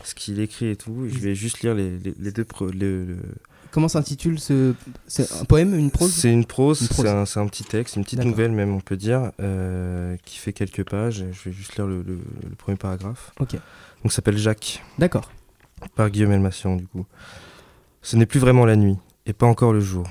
[0.07, 1.05] ce qu'il écrit et tout.
[1.05, 2.45] Et je vais juste lire les, les- les deux.
[2.45, 3.17] pro- le-
[3.71, 4.73] Comment s'intitule ce.
[5.07, 6.11] C'est un poème, une prose?
[6.13, 6.79] C'est une prose,
[7.25, 10.83] c'est un, petit texte, une petite nouvelle même, on peut dire, euh, qui fait quelques
[10.89, 11.25] pages.
[11.31, 13.33] Je vais juste lire le, le- le premier paragraphe.
[13.39, 13.51] Ok.
[13.53, 14.83] Donc, ça s'appelle Jacques.
[14.97, 15.31] D'accord.
[15.95, 17.05] Par Guillaume Elmassian, du coup.
[18.01, 20.07] Ce n'est plus vraiment la nuit, et pas encore le jour.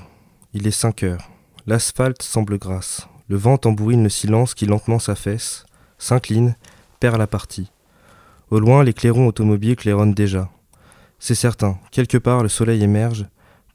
[0.53, 1.29] Il est 5 heures.
[1.65, 3.07] L'asphalte semble grasse.
[3.27, 5.65] Le vent tambourine le silence qui lentement s'affaisse,
[5.97, 6.55] s'incline,
[6.99, 7.71] perd la partie.
[8.49, 10.49] Au loin, les clairons automobiles claironnent déjà.
[11.19, 13.25] C'est certain, quelque part le soleil émerge,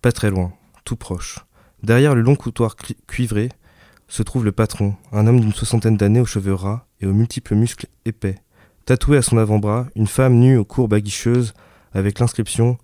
[0.01, 0.53] pas très loin,
[0.85, 1.41] tout proche.
[1.83, 3.51] Derrière le long couloir cri- cuivré
[4.09, 7.55] se trouve le patron, un homme d'une soixantaine d'années aux cheveux ras et aux multiples
[7.55, 8.37] muscles épais.
[8.85, 11.55] Tatoué à son avant-bras, une femme nue aux courbes aguicheuses
[11.93, 12.79] avec l'inscription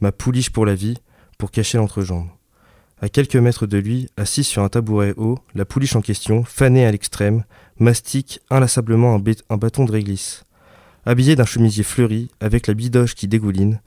[0.00, 0.98] Ma pouliche pour la vie
[1.38, 2.28] pour cacher l'entrejambe.
[3.00, 6.86] À quelques mètres de lui, assise sur un tabouret haut, la pouliche en question, fanée
[6.86, 7.44] à l'extrême,
[7.78, 9.14] mastique inlassablement
[9.50, 10.44] un bâton de réglisse.
[11.06, 13.80] Habillée d'un chemisier fleuri, avec la bidoche qui dégouline,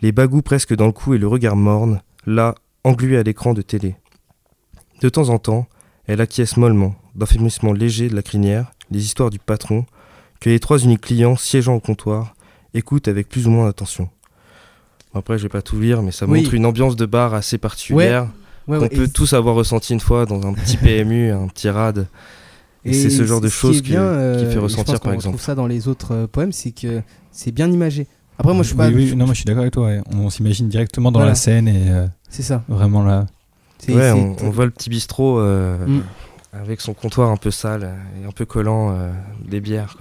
[0.00, 2.54] les bagous presque dans le cou et le regard morne, là,
[2.84, 3.94] engluée à l'écran de télé.
[5.00, 5.66] De temps en temps,
[6.06, 9.84] elle acquiesce mollement, d'un frémissement léger de la crinière, les histoires du patron,
[10.40, 12.34] que les trois uniques clients siégeant au comptoir
[12.74, 14.08] écoutent avec plus ou moins d'attention.
[15.14, 16.40] Après, je vais pas tout lire, mais ça Oui.
[16.40, 18.28] montre une ambiance de bar assez particulière
[18.68, 21.68] Ouais, qu'on ouais, peut tous avoir ressenti une fois dans un petit PMU, un petit
[21.68, 22.06] rad.
[22.84, 25.34] Et, c'est ce genre de choses bien, euh, qui fait je ressentir, par exemple.
[25.34, 28.06] retrouve ça dans les autres euh, poèmes, c'est que c'est bien imagé.
[28.38, 28.88] Après, moi, je suis pas.
[28.88, 29.86] Oui, oui, non, moi je suis d'accord avec toi.
[29.86, 30.00] ouais.
[30.12, 31.32] On s'imagine directement dans Voilà.
[31.32, 32.64] la scène et euh, C'est ça.
[32.68, 33.26] vraiment là.
[33.88, 36.02] Ouais, on, on voit le petit bistrot euh, Mm.
[36.52, 39.12] avec son comptoir un peu sale et un peu collant euh,
[39.46, 39.96] des bières.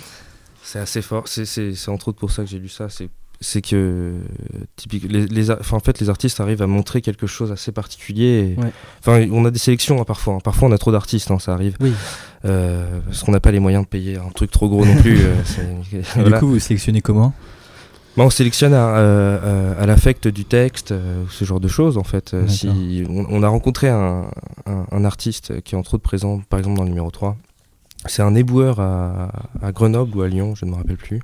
[0.62, 1.28] c'est assez fort.
[1.28, 2.88] C'est- C'est c'est entre autres pour ça que j'ai lu ça.
[2.88, 3.08] C'est
[3.40, 4.14] c'est que
[4.76, 8.56] typique, les, en fait les artistes arrivent à montrer quelque chose assez particulier.
[9.06, 9.28] Ouais.
[9.30, 10.34] On a des sélections hein, parfois.
[10.34, 10.38] hein.
[10.42, 11.76] Parfois, on a trop d'artistes, hein, ça arrive.
[11.80, 11.92] Oui.
[12.44, 15.18] Euh, parce qu'on n'a pas les moyens de payer un truc trop gros non plus.
[15.20, 15.34] euh,
[16.14, 16.38] voilà.
[16.38, 17.32] Du coup, vous sélectionnez comment?
[18.16, 20.94] Bah, on sélectionne à, euh, euh, à l'affect du texte,
[21.30, 22.36] ce genre de choses en fait.
[22.48, 24.30] Si, on, on a rencontré un,
[24.66, 27.36] un- un artiste qui est entre autres présent par exemple dans le numéro 3.
[28.06, 31.20] C'est un éboueur à, à Grenoble ou à Lyon, je ne me rappelle plus,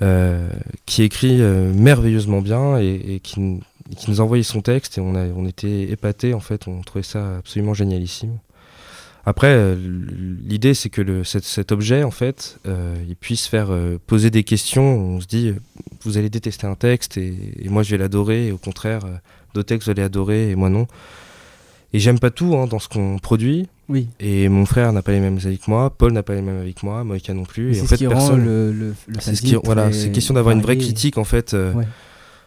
[0.00, 3.60] qui écrit euh, merveilleusement bien et, et qui,
[3.96, 6.82] qui nous a envoyé son texte et on, a, on était épatés en fait, on
[6.82, 8.38] trouvait ça absolument génialissime.
[9.28, 9.74] Après, euh,
[10.44, 14.30] l'idée c'est que le, cet, cet objet, en fait, euh, il puisse faire euh, poser
[14.30, 14.84] des questions.
[14.84, 15.56] On se dit, euh,
[16.02, 19.16] vous allez détester un texte et, et moi je vais l'adorer, et au contraire, euh,
[19.52, 20.86] d'autres textes vous allez adorer et moi non.
[21.92, 23.68] Et j'aime pas tout hein, dans ce qu'on produit.
[23.88, 24.08] Oui.
[24.20, 26.58] Et mon frère n'a pas les mêmes avis que moi, Paul n'a pas les mêmes
[26.60, 27.74] avis que moi, Moïka non plus.
[27.74, 30.60] C'est fait, ce qui rend le- le- le c'est ce qui, voilà, question d'avoir une
[30.62, 31.86] vraie critique en fait euh, Ouais.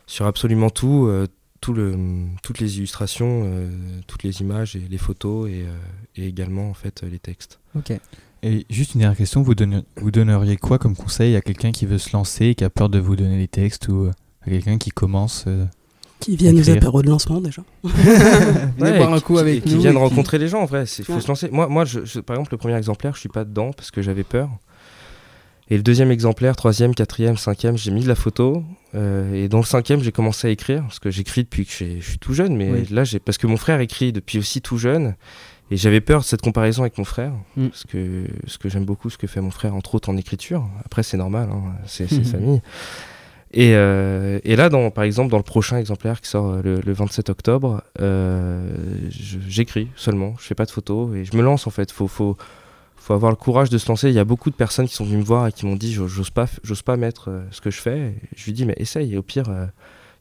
[0.05, 1.27] sur absolument tout, euh,
[1.61, 1.95] tout le,
[2.43, 3.69] toutes les illustrations, euh,
[4.07, 5.71] toutes les images et les photos et, euh,
[6.17, 7.59] et également en fait euh, les textes.
[7.77, 7.93] Ok.
[8.43, 11.85] Et juste une dernière question, vous, donne- vous donneriez quoi comme conseil à quelqu'un qui
[11.85, 14.09] veut se lancer et qui a peur de vous donner les textes ou
[14.41, 15.45] à quelqu'un qui commence.
[16.19, 17.61] Qui viennent aux apéros de lancement déjà.
[17.83, 17.93] Venez
[18.79, 19.81] Ouais, boire et un qui- coup qui- avec qui nous.
[19.81, 20.83] viennent rencontrer les gens en vrai.
[20.97, 21.21] Il faut Ouais.
[21.21, 21.49] se lancer.
[21.51, 24.01] Moi, moi je, je- par exemple, le premier exemplaire, je suis pas dedans parce que
[24.01, 24.49] j'avais peur.
[25.71, 28.63] Et le deuxième exemplaire, troisième, quatrième, cinquième, j'ai mis de la photo.
[28.95, 31.99] euh, et dans le cinquième, j'ai commencé à écrire parce que j'écris depuis que je
[32.01, 32.55] suis tout jeune.
[32.57, 32.87] Mais Oui.
[32.89, 35.15] là, j'ai parce que mon frère écrit depuis aussi tout jeune.
[35.71, 37.67] Et j'avais peur de cette comparaison avec mon frère, Mm.
[37.67, 38.25] parce que,
[38.59, 40.67] que j'aime beaucoup ce que fait mon frère, entre autres en écriture.
[40.83, 42.23] Après, c'est normal, hein, c'est Mhm.
[42.25, 42.61] famille.
[43.51, 46.81] Et, euh, et là, dans, par exemple, dans le prochain exemplaire qui sort euh, le,
[46.85, 48.61] le 27 octobre, euh,
[49.09, 51.91] j'écris seulement, je fais pas de photos et je me lance en fait.
[51.91, 52.37] Faut, faut,
[52.95, 54.09] faut avoir le courage de se lancer.
[54.09, 55.93] Il y a beaucoup de personnes qui sont venues me voir et qui m'ont dit
[55.93, 57.97] j'ose pas, j'ose pas mettre ce que je fais.
[57.99, 59.13] Et je lui dis mais essaye.
[59.15, 59.65] Et au pire, euh,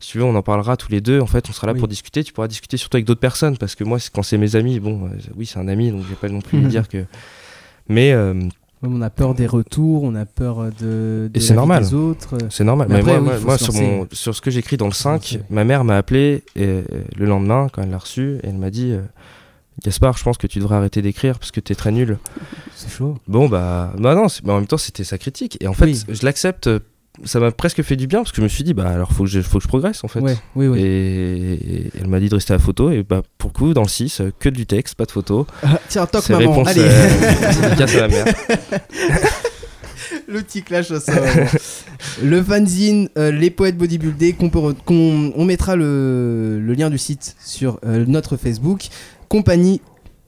[0.00, 1.20] si tu veux, on en parlera tous les deux.
[1.20, 1.80] En fait, on sera là Oui.
[1.80, 2.24] pour discuter.
[2.24, 5.10] Tu pourras discuter surtout avec d'autres personnes parce que moi, quand c'est mes amis, bon,
[5.36, 7.04] oui, c'est un ami, donc je vais pas non plus lui dire que.
[7.90, 8.14] Mais
[8.82, 11.82] On a peur des retours, on a peur de, de Et c'est normal.
[11.82, 12.36] des autres.
[12.50, 12.86] C'est normal.
[12.88, 13.80] Mais moi, oui, sur, lancer.
[13.82, 15.40] mon, sur ce que j'écris dans le 5, lancer.
[15.50, 16.82] ma mère m'a appelé et, euh,
[17.16, 19.00] le lendemain, quand elle l'a reçu, et elle m'a dit euh,
[19.84, 22.18] Gaspard, je pense que tu devrais arrêter d'écrire parce que t'es très nul.
[22.74, 23.16] C'est chaud.
[23.26, 25.56] Bon, bah, bah non, en même temps, c'était sa critique.
[25.60, 26.02] Et en fait, Oui.
[26.08, 26.68] je l'accepte.
[27.24, 29.24] Ça m'a presque fait du bien parce que je me suis dit, bah alors faut
[29.24, 30.20] que je, faut que je progresse en fait.
[30.20, 30.80] Ouais, oui, oui.
[30.80, 31.52] Et,
[31.86, 32.90] et elle m'a dit de rester à la photo.
[32.90, 35.46] Et bah, pour le coup, dans le 6, euh, que du texte, pas de photo.
[35.62, 36.80] Ah, Tiens, toc maman, réponse, allez.
[36.82, 38.24] euh, à ma mère.
[40.26, 41.14] Le petit clash sol.
[42.22, 47.34] le fanzine, euh, les poètes bodybuildés, qu'on peut on mettra le, le lien du site
[47.44, 48.88] sur euh, notre Facebook.
[49.28, 49.80] Compagnie,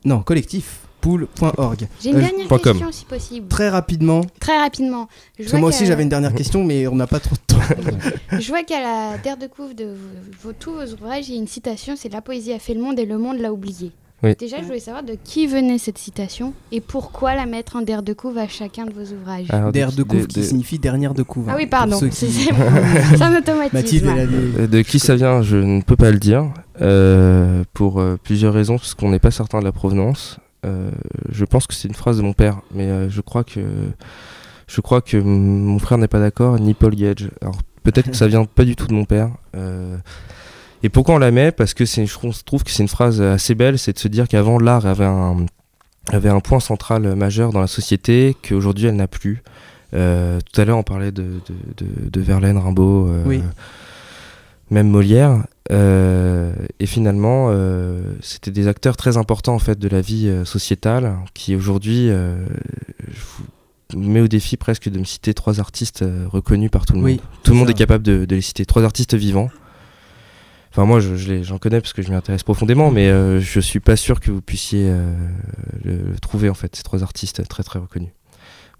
[0.05, 1.88] non, collectif, pool.org.
[2.00, 2.60] J'ai une Euh, dernière com.
[2.60, 3.48] question si possible.
[3.48, 5.08] Très rapidement, Très rapidement.
[5.32, 7.34] Je parce que vois moi aussi j'avais une dernière question, mais on n'a pas trop
[7.36, 7.60] de temps.
[8.40, 11.38] Je vois qu'à la terre de couve de vos, vos- tous vos ouvrages, il y
[11.38, 13.92] a une citation, c'est La poésie a fait le monde et le monde l'a oublié.
[14.22, 14.34] Oui.
[14.38, 18.02] Déjà, je voulais savoir de qui venait cette citation et pourquoi la mettre en der
[18.02, 19.46] de couve à chacun de vos ouvrages.
[19.48, 21.46] Alors, Der de couve de- qui de- signifie dernière de couve.
[21.48, 22.50] ah hein, oui, pour pardon, c'est qui-
[23.22, 24.14] un automatisme.
[24.14, 28.18] Des- Euh, De qui ça vient, je ne peux pas le dire, euh, pour euh,
[28.22, 30.38] plusieurs raisons, parce qu'on n'est pas certain de la provenance.
[30.66, 30.90] Euh,
[31.31, 33.61] je pense que c'est une phrase de mon père, mais euh, je crois que
[34.68, 37.31] je crois que mon frère n'est pas d'accord, ni Paul Gage.
[37.40, 39.31] Alors peut-être que ça vient pas du tout de mon père.
[39.57, 39.96] euh,
[40.83, 41.53] et pourquoi on la met?
[41.53, 44.29] Parce que c'est, je trouve que c'est une phrase assez belle, c'est de se dire
[44.29, 45.44] qu'avant l'art avait un
[46.11, 49.42] avait un point central majeur dans la société qu'aujourd'hui elle n'a plus.
[49.92, 53.09] Euh, tout à l'heure on parlait de, de, de- de Verlaine, Rimbaud.
[53.09, 53.42] euh, Oui.
[54.70, 55.44] même Molière.
[55.70, 60.44] Euh, et finalement, euh, c'était des acteurs très importants en fait de la vie euh,
[60.44, 62.44] sociétale, qui aujourd'hui, euh,
[63.09, 66.94] je vous mets au défi presque de me citer trois artistes euh, reconnus par tout
[66.94, 67.20] le Oui, monde.
[67.44, 68.64] Tout le monde est capable de, de les citer.
[68.66, 69.50] Trois artistes vivants.
[70.72, 73.09] Enfin, moi, je, je les- j'en connais parce que je m'y intéresse profondément, mais
[73.40, 74.88] je suis pas sûr que vous puissiez
[75.85, 76.76] le, le trouver en fait.
[76.76, 78.11] Ces trois artistes très très reconnus.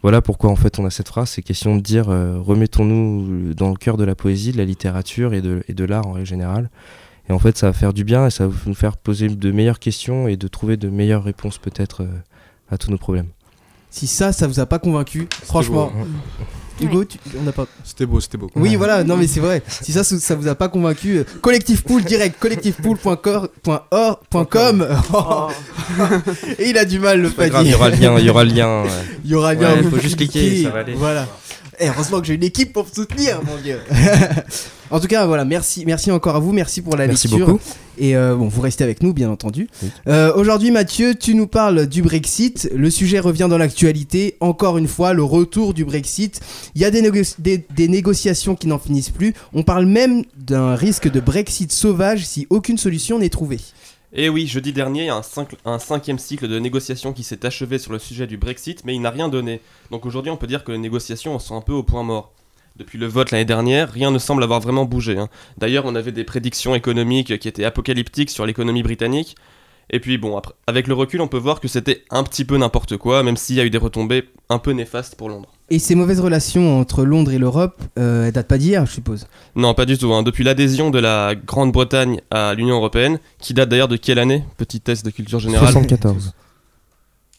[0.03, 3.69] Voilà pourquoi en fait on a cette phrase, c'est question de dire euh, remettons-nous dans
[3.69, 6.27] le cœur de la poésie, de la littérature et de, et de l'art en règle
[6.27, 6.71] générale.
[7.29, 9.53] Et en fait ça va faire du bien et ça va nous faire poser de
[9.53, 12.09] meilleures questions et de trouver de meilleures réponses peut-être euh,
[12.71, 13.29] à tous nos problèmes.
[13.91, 16.07] Si ça, ça vous a pas convaincu, franchement, beau, hein.
[16.81, 17.67] Hugo, tu- on n'a pas.
[17.85, 18.51] C'était beau, c'était beau.
[18.57, 19.63] Oui, voilà, non mais c'est vrai.
[19.69, 23.49] Si ça, ça vous a pas convaincu, euh, collectif pool direct, collectifpool.com.
[25.13, 25.49] Oh.
[26.59, 27.71] Et il a du mal le C'est pas grave, panier.
[27.71, 28.83] il y aura le lien, il y aura le lien.
[28.83, 28.89] ouais.
[29.25, 29.75] Il y aura bien.
[29.75, 30.95] Ouais, vous faut juste cliquer, ça va aller.
[30.95, 31.27] Voilà.
[31.81, 33.79] Eh, heureusement que j'ai une équipe pour me soutenir, mon dieu.
[34.91, 37.47] en tout cas, voilà, merci, merci encore à vous, merci pour la Merci lecture.
[37.47, 37.61] beaucoup.
[37.99, 39.69] Et euh, bon, vous restez avec nous, bien entendu.
[39.83, 39.89] Oui.
[40.09, 42.71] Euh, Aujourd'hui, Mathieu, tu nous parles du Brexit.
[42.75, 44.37] Le sujet revient dans l'actualité.
[44.41, 46.41] Encore une fois, le retour du Brexit.
[46.75, 49.35] Il y a des, négo- des- des négociations qui n'en finissent plus.
[49.53, 53.59] On parle même d'un risque de Brexit sauvage si aucune solution n'est trouvée.
[54.13, 57.23] Et oui, jeudi dernier, il y a un, cinq- un cinquième cycle de négociations qui
[57.23, 59.61] s'est achevé sur le sujet du Brexit, mais il n'a rien donné.
[59.93, 62.33] Donc aujourd'hui, on peut dire que les négociations sont un peu au point mort.
[62.77, 65.17] Depuis le vote l'année dernière, rien ne semble avoir vraiment bougé.
[65.19, 65.29] hein.
[65.59, 69.37] D'ailleurs, on avait des prédictions économiques qui étaient apocalyptiques sur l'économie britannique.
[69.91, 72.97] Et puis bon, avec le recul, on peut voir que c'était un petit peu n'importe
[72.97, 75.53] quoi, même s'il y a eu des retombées un peu néfastes pour Londres.
[75.73, 79.27] Et ces mauvaises relations entre Londres et l'Europe, euh, elles datent pas d'hier, je suppose.
[79.55, 80.13] Non, pas du tout.
[80.13, 80.25] hein.
[80.25, 84.45] Depuis l'adhésion de la Grande-Bretagne à l'Union Européenne, qui date d'ailleurs de quelle année?
[84.57, 85.69] Petit test de culture générale.
[85.69, 86.33] 74.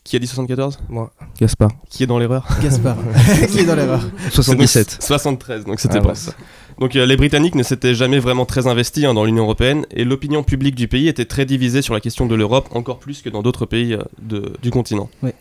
[0.04, 1.72] Qui a dit 74 Moi, Gaspard.
[1.90, 2.48] Qui est dans l'erreur?
[2.64, 2.98] Gaspard,
[3.52, 4.02] qui est dans l'erreur.
[4.32, 4.98] 77.
[5.02, 6.16] 73, donc c'était Ah pas ouais.
[6.16, 6.32] ça.
[6.80, 10.04] Donc euh, les Britanniques ne s'étaient jamais vraiment très investis hein, dans l'Union Européenne et
[10.06, 13.30] l'opinion publique du pays était très divisée sur la question de l'Europe, encore plus que
[13.30, 15.10] dans d'autres pays euh, de- du continent.
[15.22, 15.36] Ouais.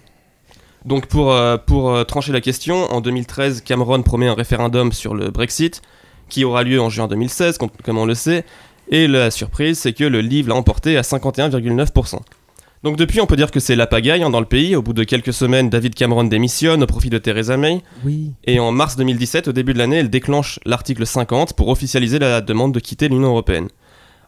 [0.85, 5.15] Donc pour, euh, pour euh, trancher la question, en 2013, Cameron promet un référendum sur
[5.15, 5.83] le Brexit
[6.29, 8.45] qui aura lieu en juin 2016, com- comme on le sait,
[8.91, 12.21] et la surprise c'est que le livre l'a emporté à 51,9%.
[12.83, 14.75] Donc depuis, on peut dire que c'est la pagaille hein, dans le pays.
[14.75, 17.83] Au bout de quelques semaines, David Cameron démissionne au profit de Theresa May.
[18.07, 18.31] Oui.
[18.45, 22.41] Et en mars 2017, au début de l'année, elle déclenche l'article 50 pour officialiser la
[22.41, 23.69] demande de quitter l'Union européenne.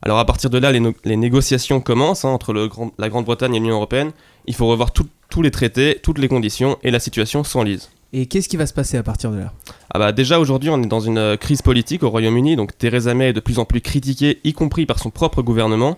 [0.03, 3.09] Alors à partir de là, les, no- les négociations commencent hein, entre le Grand- la
[3.09, 4.11] Grande-Bretagne et l'Union européenne.
[4.47, 7.88] Il faut revoir tout- tous les traités, toutes les conditions, et la situation s'enlise.
[8.12, 9.53] Et qu'est-ce qui va se passer à partir de là?
[9.95, 13.14] Ah bah déjà aujourd'hui on est dans une euh, crise politique au Royaume-Uni, donc Theresa
[13.14, 15.97] May est de plus en plus critiquée, y compris par son propre gouvernement.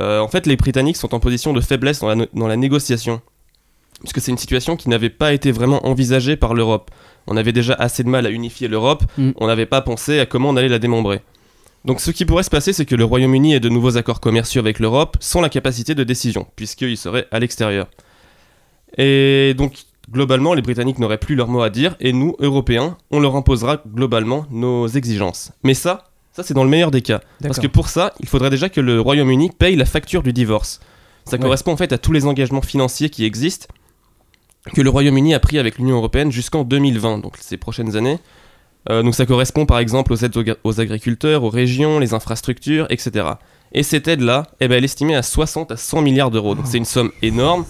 [0.00, 2.56] Euh, en fait les Britanniques sont en position de faiblesse dans la, no- dans la
[2.56, 3.20] négociation,
[3.98, 6.92] puisque c'est une situation qui n'avait pas été vraiment envisagée par l'Europe.
[7.26, 9.30] On avait déjà assez de mal à unifier l'Europe, Mm.
[9.36, 11.20] on n'avait pas pensé à comment on allait la démembrer.
[11.84, 14.60] Donc ce qui pourrait se passer c'est que le Royaume-Uni ait de nouveaux accords commerciaux
[14.60, 17.88] avec l'Europe sans la capacité de décision, puisqu'il serait à l'extérieur.
[18.98, 19.74] Et donc
[20.10, 23.80] globalement, les Britanniques n'auraient plus leur mot à dire, et nous, Européens, on leur imposera
[23.86, 25.52] globalement nos exigences.
[25.62, 27.20] Mais ça, ça c'est dans le meilleur des cas.
[27.42, 30.80] Parce que pour ça, il faudrait déjà que le Royaume-Uni paye la facture du divorce.
[31.26, 31.42] Ça Ouais.
[31.42, 33.66] correspond en fait à tous les engagements financiers qui existent
[34.74, 38.18] que le Royaume-Uni a pris avec l'Union Européenne jusqu'en 2020, donc ces prochaines années.
[38.88, 43.26] Euh, donc ça correspond par exemple aux aides aux agriculteurs, aux régions, les infrastructures, etc.
[43.72, 46.54] Et cette aide-là, eh ben, elle est estimée à 60 à 100 milliards d'euros.
[46.54, 47.64] Donc c'est une somme énorme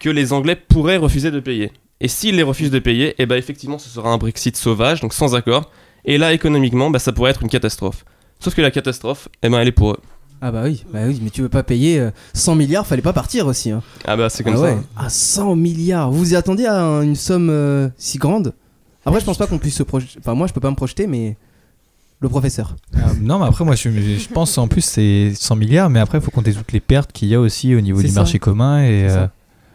[0.00, 1.72] que les Anglais pourraient refuser de payer.
[2.00, 5.12] Et s'ils les refusent de payer, eh ben, effectivement ce sera un Brexit sauvage, donc
[5.14, 5.70] sans accord.
[6.04, 8.04] Et là, économiquement, bah, ça pourrait être une catastrophe.
[8.38, 9.98] Sauf que la catastrophe, eh ben, elle est pour eux.
[10.42, 13.14] Ah bah oui, bah oui, mais tu veux pas payer euh, 100 milliards, fallait pas
[13.14, 13.70] partir aussi.
[13.70, 13.82] Hein.
[14.04, 14.62] Ah bah c'est comme ah ça.
[14.64, 14.70] ouais.
[14.72, 14.84] hein.
[14.94, 18.52] Ah 100 milliards, vous vous y attendiez à un- une somme euh, si grande?
[19.06, 21.06] Après je pense pas qu'on puisse se projeter, enfin moi je peux pas me projeter
[21.06, 21.38] mais
[22.20, 22.76] le professeur.
[22.94, 26.18] Ah, non, mais après, moi, je, je pense en plus c'est 100 milliards, mais après,
[26.18, 28.20] il faut compter toutes les pertes qu'il y a aussi au niveau du ça.
[28.20, 28.82] marché commun.
[28.82, 29.26] Et, euh,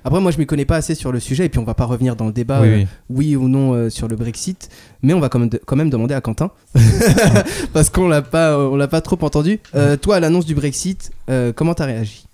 [0.04, 1.86] Après moi je m'y connais pas assez sur le sujet et puis on va pas
[1.86, 2.88] revenir dans le débat Oui, euh, oui.
[3.10, 4.70] oui ou non euh, sur le Brexit,
[5.04, 6.52] mais on va quand même, quand même demander à Quentin
[7.74, 9.60] parce qu'on l'a pas on l'a pas trop entendu.
[9.76, 12.26] Euh, toi à l'annonce du Brexit, euh, comment t'as réagi?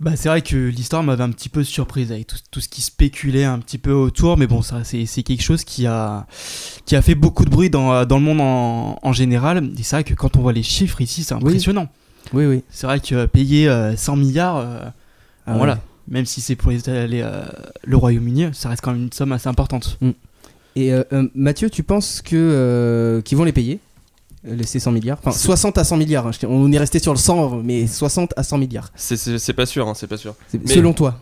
[0.00, 2.82] Bah, c'est vrai que l'histoire m'avait un petit peu surprise avec tout, tout ce qui
[2.82, 6.24] spéculait un petit peu autour, mais bon, ça, c'est, c'est quelque chose qui a,
[6.86, 9.72] qui a fait beaucoup de bruit dans, dans le monde en, en général.
[9.76, 11.88] Et c'est vrai que quand on voit les chiffres ici, c'est impressionnant.
[12.32, 12.62] Oui, oui.
[12.70, 14.84] C'est vrai que payer euh, 100 milliards, euh,
[15.48, 15.78] Ah voilà, ouais.
[16.08, 17.42] Même si c'est pour les, les, euh,
[17.84, 19.98] le Royaume-Uni, ça reste quand même une somme assez importante.
[20.76, 23.78] Et euh, euh, Mathieu, tu penses que euh, qu'ils vont les payer
[24.44, 25.18] les- ces 100 milliards?
[25.20, 28.42] Enfin 60 à 100 milliards, hein, on est resté sur le 100 mais 60 à
[28.44, 28.90] 100 milliards.
[28.94, 30.34] C'est- C'est pas sûr, hein, c'est pas sûr.
[30.54, 31.18] Mais- selon toi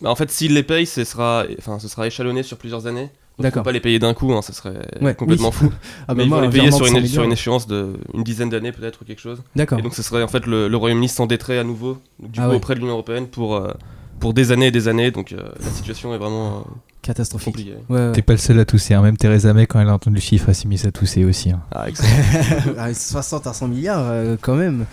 [0.00, 3.10] Bah, En fait, s'ils les payent, ce sera, enfin, ce sera échalonné sur plusieurs années.
[3.38, 3.64] D'accord.
[3.64, 5.54] pas les payer d'un coup, hein, ça serait Ouais, complètement oui.
[5.68, 5.72] fou.
[6.06, 7.94] Ah bah Mais ils vont les payer sur de 100 une, sur une échéance de
[8.14, 9.42] une dizaine d'années peut-être ou quelque chose.
[9.56, 9.78] D'accord.
[9.80, 12.50] Et donc ce serait en fait le, le Royaume-Uni s'endetterait à nouveau du Ah coup
[12.50, 12.56] ouais.
[12.56, 13.72] auprès de l'Union européenne pour euh,
[14.20, 15.10] pour des années et des années.
[15.10, 16.62] Donc euh, la situation est vraiment euh,
[17.04, 17.56] Catastrophique.
[17.90, 18.12] Ouais, ouais.
[18.12, 19.02] T'es pas le seul à tousser, hein.
[19.02, 21.50] même Theresa May, quand elle a entendu le chiffre, elle s'est mise à tousser aussi.
[21.50, 21.60] hein.
[21.70, 22.08] Ah, excellent.
[22.78, 24.86] Ah, 60 à 100 milliards, euh, quand même.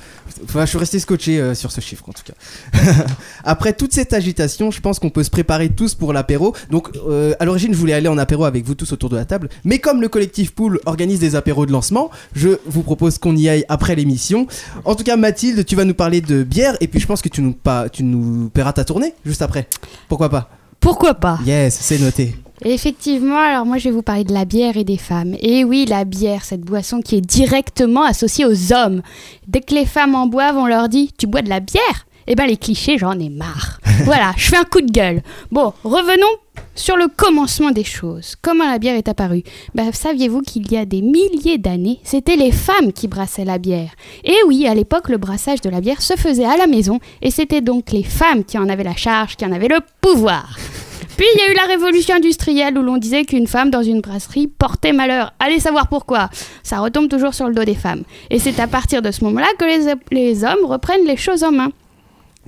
[0.44, 2.34] Enfin, je suis resté scotché euh, sur ce chiffre, en tout cas.
[3.46, 6.54] Après toute cette agitation, je pense qu'on peut se préparer tous pour l'apéro.
[6.70, 9.24] Donc, euh, à l'origine, je voulais aller en apéro avec vous tous autour de la
[9.26, 9.48] table.
[9.64, 13.48] Mais comme le collectif Pool organise des apéros de lancement, je vous propose qu'on y
[13.48, 14.48] aille après l'émission.
[14.84, 16.76] En tout cas, Mathilde, tu vas nous parler de bière.
[16.82, 19.68] Et puis, je pense que tu nous, pas, tu nous paieras ta tournée juste après.
[20.10, 20.50] Pourquoi pas?
[20.82, 22.36] Pourquoi pas Yes, c'est noté.
[22.64, 25.36] Effectivement, alors moi je vais vous parler de la bière et des femmes.
[25.40, 29.02] Et oui, la bière, cette boisson qui est directement associée aux hommes.
[29.48, 32.06] Dès que les femmes en boivent, on leur dit Tu bois de la bière?
[32.28, 33.80] Eh ben les clichés, j'en ai marre.
[34.06, 35.22] voilà, je fais un coup de gueule.
[35.52, 36.28] Bon, revenons
[36.76, 38.36] sur le commencement des choses.
[38.42, 39.44] Comment la bière est apparue
[39.76, 43.92] ben, Saviez-vous qu'il y a des milliers d'années, c'était les femmes qui brassaient la bière
[44.24, 47.32] Et oui, à l'époque, le brassage de la bière se faisait à la maison, et
[47.32, 50.58] c'était donc les femmes qui en avaient la charge, qui en avaient le pouvoir.
[51.18, 54.02] Puis il y a eu la révolution industrielle où l'on disait qu'une femme dans une
[54.02, 55.34] brasserie portait malheur.
[55.40, 56.30] Allez savoir pourquoi.
[56.64, 58.04] Ça retombe toujours sur le dos des femmes.
[58.30, 61.52] Et c'est à partir de ce moment-là que les, les hommes reprennent les choses en
[61.52, 61.72] main.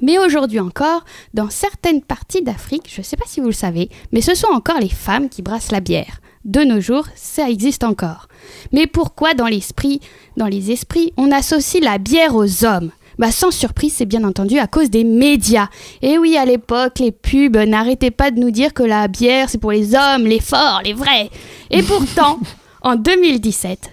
[0.02, 3.90] Mais aujourd'hui encore, dans certaines parties d'Afrique, je ne sais pas si vous le savez,
[4.12, 6.20] mais ce sont encore les femmes qui brassent la bière.
[6.46, 8.28] De nos jours, ça existe encore.
[8.74, 10.02] Mais pourquoi dans l'esprit,
[10.36, 12.92] dans les esprits, on associe la bière aux hommes?
[13.20, 15.70] Bah sans surprise, c'est bien entendu à cause des médias.
[16.02, 19.60] Et oui, à l'époque, les pubs n'arrêtaient pas de nous dire que la bière, c'est
[19.60, 21.30] pour les hommes, les forts, les vrais.
[21.70, 22.40] Et pourtant,
[22.82, 23.92] en 2017,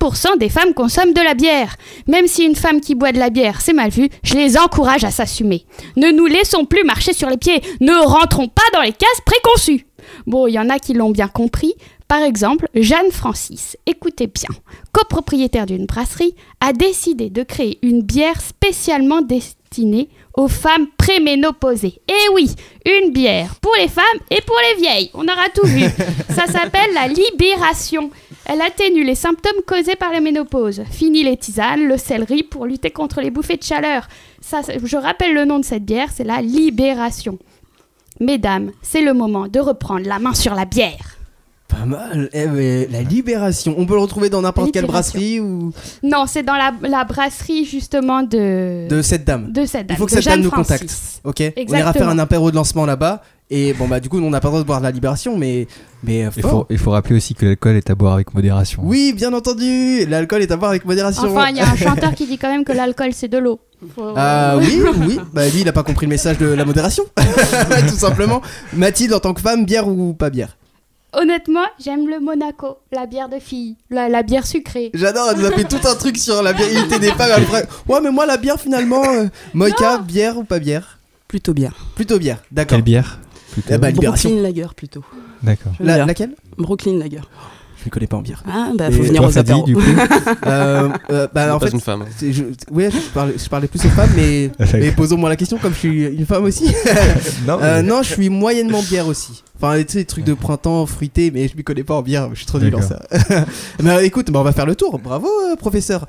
[0.00, 1.76] 30% des femmes consomment de la bière.
[2.06, 5.04] Même si une femme qui boit de la bière, c'est mal vu, je les encourage
[5.04, 5.64] à s'assumer.
[5.96, 7.62] Ne nous laissons plus marcher sur les pieds.
[7.80, 9.86] Ne rentrons pas dans les cases préconçues.
[10.26, 11.74] Bon, il y en a qui l'ont bien compris.
[12.08, 14.50] Par exemple, Jeanne Francis, écoutez bien,
[14.92, 22.02] copropriétaire d'une brasserie, a décidé de créer une bière spécialement destinée aux femmes préménopausées.
[22.08, 22.50] Et oui,
[22.84, 25.10] une bière pour les femmes et pour les vieilles.
[25.14, 25.84] On aura tout vu.
[26.28, 28.10] Ça s'appelle la libération.
[28.46, 30.82] Elle atténue les symptômes causés par la ménopause.
[30.90, 34.08] Fini les tisanes, le céleri pour lutter contre les bouffées de chaleur.
[34.40, 37.38] Ça, je rappelle le nom de cette bière, c'est la Libération.
[38.20, 41.16] Mesdames, c'est le moment de reprendre la main sur la bière.
[41.68, 42.28] Pas mal.
[42.34, 43.74] Eh, la libération.
[43.78, 45.72] On peut le retrouver dans n'importe quelle brasserie ou
[46.02, 48.86] Non, c'est dans la, la brasserie justement de...
[48.88, 49.50] de cette dame.
[49.52, 49.96] De cette dame.
[49.96, 50.76] Il faut que cette dame nous Francis.
[50.78, 51.20] contacte.
[51.24, 51.36] Ok.
[51.40, 51.92] On ira Exactement.
[51.92, 53.22] faire un apéro de lancement là-bas.
[53.54, 55.36] Et bon bah du coup on n'a pas le droit de boire de la libération,
[55.36, 55.66] mais
[56.02, 58.80] mais euh, Il faut, il faut rappeler aussi que l'alcool est à boire avec modération.
[58.82, 60.06] Oui, bien entendu.
[60.06, 61.24] L'alcool est à boire avec modération.
[61.30, 63.60] Enfin, il y a un chanteur qui dit quand même que l'alcool c'est de l'eau.
[63.94, 65.18] Faut- Ah oui, oui.
[65.34, 67.04] Bah lui, il a pas compris le message de la modération,
[67.88, 68.40] tout simplement.
[68.72, 70.56] Mathilde, en tant que femme, bière ou pas bière?
[71.12, 74.90] Honnêtement, j'aime le Monaco, la bière de fille, la, la bière sucrée.
[74.94, 77.32] J'adore, elle nous a fait tout un truc sur la virilité des femmes.
[77.36, 80.98] Après, ouais, mais moi la bière finalement, euh, Moïka, bière ou pas bière?
[81.28, 81.70] Plutôt bien.
[81.94, 82.76] Plutôt bière, d'accord.
[82.78, 83.18] Quelle bière?
[83.52, 83.90] Plutôt bah.
[83.92, 85.04] Brooklyn Lager plutôt.
[85.42, 85.72] D'accord.
[85.80, 86.34] La- laquelle?
[86.58, 87.20] Brooklyn Lager.
[87.78, 88.44] Je ne connais pas en bière.
[88.46, 89.64] Ah bah Et faut venir toi, aux apéros.
[89.64, 89.80] du coup
[90.46, 92.04] Euh, euh, bah, en pas fait, une femme.
[92.20, 95.72] je, ouais, je parlais, je parlais plus aux femmes, mais, mais posons-moi la question comme
[95.74, 96.66] je suis une femme aussi.
[97.46, 99.42] Non, Euh, mais- non, je suis moyennement bière aussi.
[99.56, 102.28] Enfin, tu sais, les trucs de printemps fruité, mais je m'y connais pas en bière,
[102.30, 103.02] je suis trop nul en ça.
[103.82, 105.00] mais écoute, bah, on va faire le tour.
[105.00, 106.06] Bravo, euh, professeur.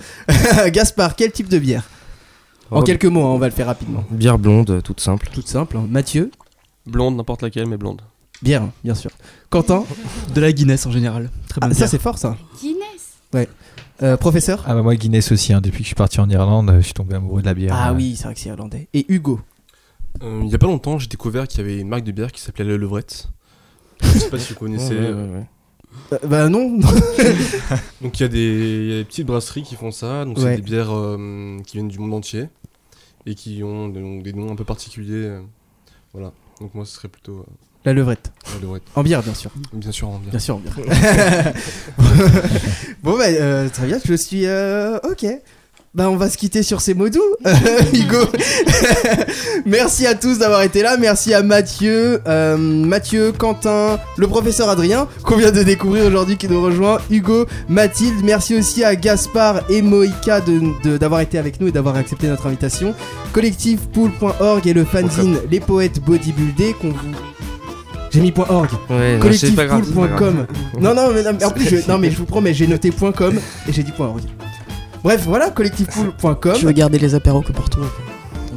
[0.72, 1.90] Gaspard, quel type de bière?
[2.70, 4.04] En Oh, quelques mots, hein, on va le faire rapidement.
[4.12, 5.28] Bière blonde, toute simple.
[5.34, 5.78] Toute simple.
[5.78, 5.86] hein.
[5.90, 6.30] Mathieu,
[6.86, 8.02] Blonde, n'importe laquelle, mais blonde.
[8.42, 9.12] bière, bien sûr.
[9.50, 9.86] Quentin,
[10.36, 11.30] De la Guinness en général.
[11.48, 11.90] Très ah, bonne ça bière.
[11.90, 12.38] c'est fort ça.
[12.62, 13.14] Guinness.
[13.34, 13.48] Ouais.
[14.02, 15.62] Euh, professeur Ah bah moi Guinness aussi, hein.
[15.62, 17.74] depuis que je suis parti en Irlande, euh, je suis tombé amoureux de la bière.
[17.76, 17.96] Ah euh.
[17.96, 18.88] oui, c'est vrai que c'est irlandais.
[18.94, 19.40] Et Hugo
[20.22, 22.32] Euh, il y a pas longtemps, j'ai découvert qu'il y avait une marque de bière
[22.32, 23.30] qui s'appelait la Levrette.
[24.02, 24.94] Je sais pas si vous connaissez.
[24.96, 25.46] Ouais, ouais, ouais, ouais.
[26.14, 26.80] Euh, Bah non.
[28.02, 30.26] Donc il y, a des- il y a des petites brasseries qui font ça.
[30.26, 30.44] Donc Ouais.
[30.44, 32.48] c'est des bières euh, qui viennent du monde entier
[33.26, 35.14] et qui ont des, noms un peu particuliers.
[35.28, 35.42] euh,
[36.14, 36.34] voilà.
[36.62, 37.44] Donc moi ce serait plutôt euh,
[37.86, 38.32] La levrette.
[38.56, 38.84] la Levrette.
[38.96, 39.52] En bière, bien sûr.
[39.74, 40.32] Bien sûr en bière.
[40.32, 40.76] Bien sûr, en bière.
[43.04, 44.46] bon, bah, euh, très bien, je suis.
[44.46, 45.26] euh, ok.
[45.96, 47.22] Bah, on va se quitter sur ces mots doux,
[47.94, 48.18] Hugo.
[49.68, 50.98] merci à tous d'avoir été là.
[50.98, 56.48] Merci à Mathieu, euh, Mathieu, Quentin, le professeur Adrien, qu'on vient de découvrir aujourd'hui, qui
[56.48, 56.98] nous rejoint.
[57.12, 58.24] Hugo, Mathilde.
[58.24, 62.26] Merci aussi à Gaspard et Moïka de- de- d'avoir été avec nous et d'avoir accepté
[62.28, 62.96] notre invitation.
[63.32, 67.14] Collectifpool.org et le fanzine Les Poètes Bodybuildés qu'on vous.
[68.10, 68.70] J'ai mis .org.
[68.90, 69.20] Ouais.
[69.22, 70.48] Collectifpool.com.
[70.82, 72.90] Non, non, mais, non, mais en plus, je, non, mais je vous promets, j'ai noté
[72.90, 73.36] .com
[73.70, 74.22] et j'ai dit .org.
[75.04, 76.56] Bref, voilà, collectifpool.com.
[76.60, 77.86] Je veux garder les apéros que pour toi.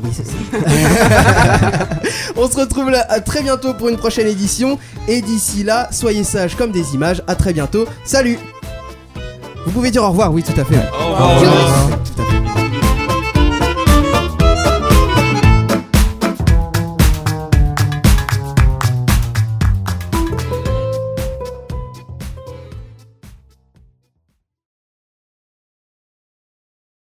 [0.03, 0.33] Oui, c'est ça.
[2.37, 4.79] On se retrouve là à très bientôt pour une prochaine édition.
[5.09, 7.23] Et d'ici là, soyez sages comme des images.
[7.27, 7.87] À très bientôt.
[8.05, 8.39] Salut
[9.65, 10.79] Vous pouvez dire au revoir, oui, tout à fait.
[10.93, 11.41] Au revoir.
[12.05, 12.56] Tout à fait.